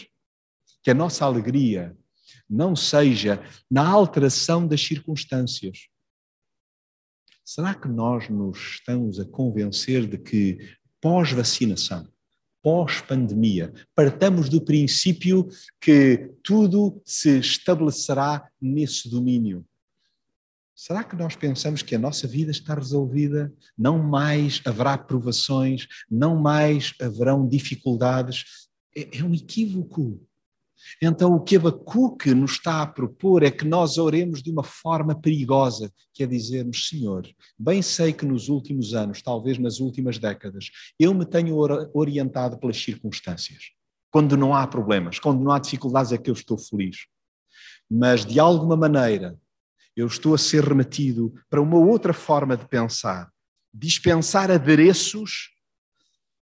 Que 0.82 0.90
a 0.90 0.94
nossa 0.94 1.24
alegria 1.24 1.96
não 2.48 2.76
seja 2.76 3.42
na 3.70 3.86
alteração 3.86 4.66
das 4.66 4.80
circunstâncias. 4.80 5.88
Será 7.48 7.76
que 7.76 7.86
nós 7.86 8.28
nos 8.28 8.58
estamos 8.58 9.20
a 9.20 9.24
convencer 9.24 10.04
de 10.04 10.18
que 10.18 10.58
pós-vacinação, 11.00 12.08
pós-pandemia, 12.60 13.72
partamos 13.94 14.48
do 14.48 14.60
princípio 14.60 15.48
que 15.80 16.28
tudo 16.42 17.00
se 17.04 17.38
estabelecerá 17.38 18.50
nesse 18.60 19.08
domínio? 19.08 19.64
Será 20.74 21.04
que 21.04 21.14
nós 21.14 21.36
pensamos 21.36 21.82
que 21.82 21.94
a 21.94 22.00
nossa 22.00 22.26
vida 22.26 22.50
está 22.50 22.74
resolvida? 22.74 23.54
Não 23.78 24.02
mais 24.02 24.60
haverá 24.64 24.98
provações, 24.98 25.86
não 26.10 26.34
mais 26.34 26.94
haverão 27.00 27.46
dificuldades? 27.46 28.68
É, 28.94 29.18
é 29.18 29.22
um 29.22 29.32
equívoco. 29.32 30.20
Então, 31.02 31.34
o 31.34 31.40
que 31.40 31.56
Abacuque 31.56 32.34
nos 32.34 32.52
está 32.52 32.82
a 32.82 32.86
propor 32.86 33.42
é 33.42 33.50
que 33.50 33.64
nós 33.64 33.98
oremos 33.98 34.42
de 34.42 34.50
uma 34.50 34.62
forma 34.62 35.14
perigosa, 35.14 35.92
que 36.12 36.22
é 36.22 36.26
dizermos, 36.26 36.88
Senhor, 36.88 37.28
bem 37.58 37.82
sei 37.82 38.12
que 38.12 38.24
nos 38.24 38.48
últimos 38.48 38.94
anos, 38.94 39.22
talvez 39.22 39.58
nas 39.58 39.80
últimas 39.80 40.18
décadas, 40.18 40.70
eu 40.98 41.12
me 41.12 41.26
tenho 41.26 41.56
orientado 41.94 42.58
pelas 42.58 42.76
circunstâncias. 42.82 43.70
Quando 44.10 44.36
não 44.36 44.54
há 44.54 44.66
problemas, 44.66 45.18
quando 45.18 45.42
não 45.42 45.52
há 45.52 45.58
dificuldades, 45.58 46.12
é 46.12 46.18
que 46.18 46.30
eu 46.30 46.34
estou 46.34 46.58
feliz. 46.58 47.06
Mas, 47.90 48.24
de 48.24 48.40
alguma 48.40 48.76
maneira, 48.76 49.38
eu 49.94 50.06
estou 50.06 50.34
a 50.34 50.38
ser 50.38 50.64
remetido 50.64 51.34
para 51.48 51.60
uma 51.60 51.78
outra 51.78 52.12
forma 52.12 52.56
de 52.56 52.66
pensar, 52.68 53.30
dispensar 53.72 54.50
adereços, 54.50 55.55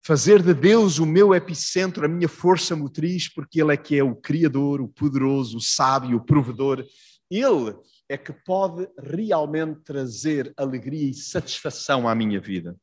fazer 0.01 0.41
de 0.41 0.53
Deus 0.53 0.99
o 0.99 1.05
meu 1.05 1.33
epicentro, 1.33 2.05
a 2.05 2.07
minha 2.07 2.29
força 2.29 2.75
motriz, 2.75 3.27
porque 3.27 3.61
Ele 3.61 3.73
é 3.73 3.77
que 3.77 3.97
é 3.97 4.03
o 4.03 4.15
Criador, 4.15 4.81
o 4.81 4.87
poderoso, 4.87 5.57
o 5.57 5.61
sábio, 5.61 6.17
o 6.17 6.25
provedor. 6.25 6.85
Ele 7.29 7.75
é 8.09 8.17
que 8.17 8.31
pode 8.31 8.87
realmente 8.97 9.81
trazer 9.81 10.53
alegria 10.55 11.09
e 11.09 11.13
satisfação 11.13 12.07
à 12.07 12.15
minha 12.15 12.39
vida. 12.39 12.75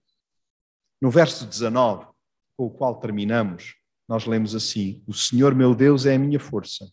No 1.00 1.10
verso 1.10 1.46
19, 1.46 2.06
com 2.56 2.66
o 2.66 2.70
qual 2.70 3.00
terminamos, 3.00 3.74
nós 4.08 4.26
lemos 4.26 4.54
assim: 4.54 5.02
O 5.06 5.14
Senhor 5.14 5.54
meu 5.54 5.74
Deus 5.74 6.06
é 6.06 6.14
a 6.14 6.18
minha 6.18 6.38
força 6.38 6.86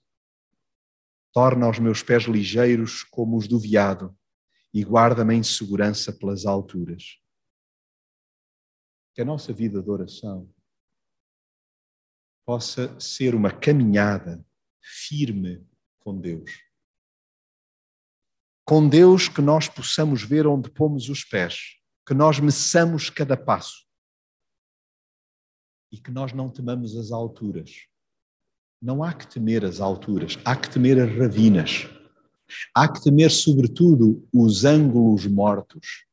torna 1.33 1.69
os 1.69 1.79
meus 1.79 2.03
pés 2.03 2.23
ligeiros 2.23 3.03
como 3.03 3.37
os 3.37 3.47
do 3.47 3.59
veado 3.59 4.15
e 4.73 4.83
guarda-me 4.83 5.35
em 5.35 5.43
segurança 5.43 6.11
pelas 6.13 6.45
alturas. 6.45 7.20
Que 9.13 9.21
a 9.21 9.25
nossa 9.25 9.51
vida 9.51 9.81
de 9.81 9.89
oração 9.89 10.49
possa 12.45 12.99
ser 12.99 13.35
uma 13.35 13.51
caminhada 13.51 14.45
firme 14.81 15.65
com 15.99 16.19
Deus. 16.19 16.51
Com 18.65 18.87
Deus 18.87 19.27
que 19.27 19.41
nós 19.41 19.67
possamos 19.67 20.23
ver 20.23 20.47
onde 20.47 20.69
pomos 20.69 21.09
os 21.09 21.23
pés, 21.23 21.77
que 22.07 22.13
nós 22.13 22.39
meçamos 22.39 23.09
cada 23.09 23.35
passo 23.37 23.85
e 25.91 25.99
que 25.99 26.09
nós 26.09 26.31
não 26.31 26.49
temamos 26.49 26.95
as 26.95 27.11
alturas 27.11 27.91
não 28.81 29.03
há 29.03 29.13
que 29.13 29.27
temer 29.27 29.63
as 29.63 29.79
alturas, 29.79 30.39
há 30.43 30.55
que 30.55 30.67
temer 30.67 30.99
as 30.99 31.15
ravinas. 31.15 31.87
Há 32.73 32.91
que 32.91 33.01
temer, 33.01 33.29
sobretudo, 33.29 34.27
os 34.33 34.65
ângulos 34.65 35.27
mortos. 35.27 36.07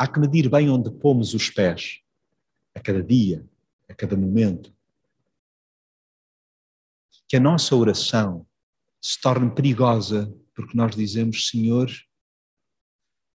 Há 0.00 0.06
que 0.06 0.20
medir 0.20 0.48
bem 0.48 0.70
onde 0.70 0.92
pomos 0.92 1.34
os 1.34 1.50
pés, 1.50 2.00
a 2.72 2.78
cada 2.78 3.02
dia, 3.02 3.44
a 3.88 3.94
cada 3.94 4.16
momento. 4.16 4.72
Que 7.26 7.36
a 7.36 7.40
nossa 7.40 7.74
oração 7.74 8.46
se 9.00 9.20
torne 9.20 9.50
perigosa, 9.50 10.32
porque 10.54 10.76
nós 10.76 10.94
dizemos, 10.94 11.48
Senhor, 11.48 11.90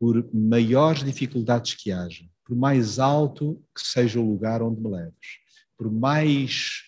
por 0.00 0.28
maiores 0.34 1.04
dificuldades 1.04 1.74
que 1.74 1.92
haja, 1.92 2.28
por 2.44 2.56
mais 2.56 2.98
alto 2.98 3.62
que 3.72 3.80
seja 3.80 4.18
o 4.18 4.28
lugar 4.28 4.60
onde 4.60 4.80
me 4.80 4.90
leves, 4.90 5.38
por 5.76 5.90
mais 5.90 6.82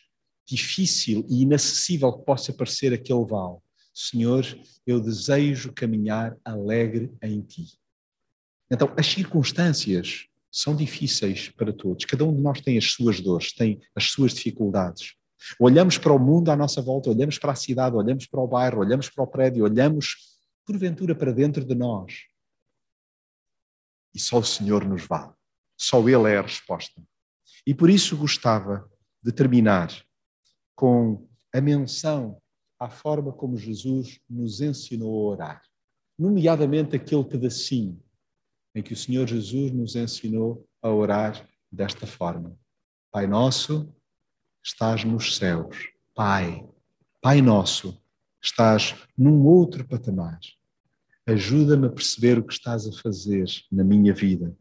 difícil 0.46 1.24
e 1.28 1.42
inacessível 1.42 2.12
que 2.12 2.24
possa 2.24 2.52
parecer 2.52 2.92
aquele 2.92 3.24
vale, 3.24 3.58
Senhor, 3.94 4.44
eu 4.86 5.00
desejo 5.00 5.72
caminhar 5.72 6.36
alegre 6.44 7.12
em 7.22 7.40
Ti. 7.40 7.79
Então, 8.70 8.92
as 8.96 9.06
circunstâncias 9.06 10.26
são 10.50 10.74
difíceis 10.74 11.48
para 11.48 11.72
todos. 11.72 12.04
Cada 12.04 12.24
um 12.24 12.34
de 12.34 12.40
nós 12.40 12.60
tem 12.60 12.76
as 12.78 12.92
suas 12.92 13.20
dores, 13.20 13.52
tem 13.52 13.80
as 13.94 14.10
suas 14.10 14.32
dificuldades. 14.32 15.14
Olhamos 15.58 15.96
para 15.96 16.12
o 16.12 16.18
mundo 16.18 16.50
à 16.50 16.56
nossa 16.56 16.82
volta, 16.82 17.10
olhamos 17.10 17.38
para 17.38 17.52
a 17.52 17.56
cidade, 17.56 17.96
olhamos 17.96 18.26
para 18.26 18.40
o 18.40 18.46
bairro, 18.46 18.80
olhamos 18.80 19.08
para 19.08 19.24
o 19.24 19.26
prédio, 19.26 19.64
olhamos 19.64 20.38
porventura 20.64 21.14
para 21.14 21.32
dentro 21.32 21.64
de 21.64 21.74
nós. 21.74 22.26
E 24.14 24.18
só 24.18 24.38
o 24.38 24.44
Senhor 24.44 24.84
nos 24.84 25.06
vale. 25.06 25.32
Só 25.76 26.00
Ele 26.08 26.30
é 26.30 26.38
a 26.38 26.42
resposta. 26.42 27.02
E 27.66 27.74
por 27.74 27.88
isso 27.88 28.16
gostava 28.16 28.88
de 29.22 29.32
terminar 29.32 29.90
com 30.74 31.26
a 31.52 31.60
menção 31.60 32.40
à 32.78 32.88
forma 32.88 33.32
como 33.32 33.56
Jesus 33.56 34.20
nos 34.28 34.60
ensinou 34.60 35.28
a 35.28 35.32
orar, 35.32 35.62
nomeadamente 36.18 36.96
aquele 36.96 37.24
pedacinho 37.24 38.02
em 38.74 38.82
que 38.82 38.92
o 38.92 38.96
Senhor 38.96 39.26
Jesus 39.26 39.72
nos 39.72 39.96
ensinou 39.96 40.66
a 40.82 40.90
orar 40.90 41.48
desta 41.70 42.06
forma: 42.06 42.56
Pai 43.10 43.26
nosso, 43.26 43.92
estás 44.62 45.04
nos 45.04 45.36
céus. 45.36 45.76
Pai, 46.14 46.66
Pai 47.20 47.40
nosso, 47.40 48.00
estás 48.42 48.94
num 49.16 49.46
outro 49.46 49.86
patamar. 49.86 50.38
Ajuda-me 51.26 51.86
a 51.86 51.90
perceber 51.90 52.38
o 52.38 52.44
que 52.44 52.52
estás 52.52 52.86
a 52.86 52.92
fazer 52.92 53.46
na 53.70 53.84
minha 53.84 54.12
vida. 54.12 54.56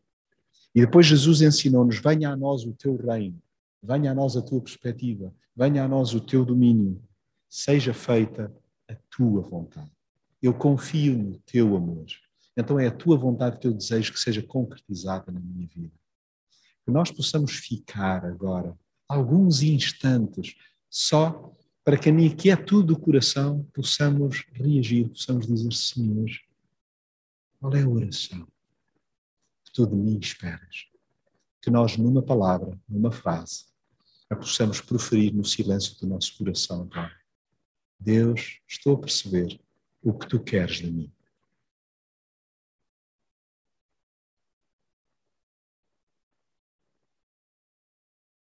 E 0.76 0.82
depois 0.82 1.06
Jesus 1.06 1.41
ensinou-nos: 1.41 1.98
venha 1.98 2.30
a 2.30 2.38
nós 2.38 2.63
o 2.63 2.74
teu 2.74 2.95
reino 2.95 3.41
venha 3.82 4.12
a 4.12 4.15
nós 4.15 4.36
a 4.36 4.41
tua 4.41 4.62
perspectiva, 4.62 5.34
venha 5.56 5.84
a 5.84 5.88
nós 5.88 6.13
o 6.13 6.19
teu 6.19 6.45
domínio, 6.45 7.02
seja 7.50 7.93
feita 7.93 8.54
a 8.88 8.95
tua 9.10 9.41
vontade. 9.41 9.91
Eu 10.41 10.54
confio 10.54 11.17
no 11.17 11.38
teu 11.39 11.76
amor. 11.76 12.06
Então 12.60 12.78
é 12.78 12.88
a 12.88 12.91
tua 12.91 13.17
vontade, 13.17 13.56
o 13.56 13.60
teu 13.60 13.74
desejo 13.74 14.12
que 14.12 14.19
seja 14.19 14.43
concretizada 14.43 15.32
na 15.32 15.39
minha 15.39 15.65
vida. 15.67 15.93
Que 16.86 16.91
nós 16.91 17.10
possamos 17.10 17.54
ficar 17.54 18.26
agora 18.26 18.78
alguns 19.08 19.62
instantes 19.62 20.56
só 20.89 21.54
para 21.86 21.98
que 21.98 22.10
a 22.10 22.12
inquietude 22.12 22.88
do 22.88 23.00
coração 23.00 23.65
possamos 23.74 24.45
reagir, 24.52 25.08
possamos 25.08 25.48
dizer, 25.48 25.72
Senhor, 25.74 26.30
qual 27.60 27.74
é 27.74 27.82
a 27.82 27.88
oração 27.88 28.45
que 29.63 29.72
tu 29.72 29.88
de 29.88 29.95
mim 29.95 30.19
esperas? 30.19 30.88
Que 31.62 31.72
nós, 31.72 31.95
numa 31.95 32.22
palavra, 32.22 32.78
numa 32.88 33.12
frase, 33.12 33.65
a 34.30 34.36
possamos 34.36 34.82
proferir 34.82 35.34
no 35.34 35.45
silêncio 35.45 35.98
do 36.00 36.08
nosso 36.08 36.38
coração, 36.38 36.88
Pai. 36.88 37.12
Deus, 38.00 38.60
estou 38.67 38.95
a 38.95 39.00
perceber 39.00 39.60
o 40.04 40.13
que 40.13 40.28
tu 40.28 40.39
queres 40.39 40.78
de 40.78 40.91
mim. 40.91 41.12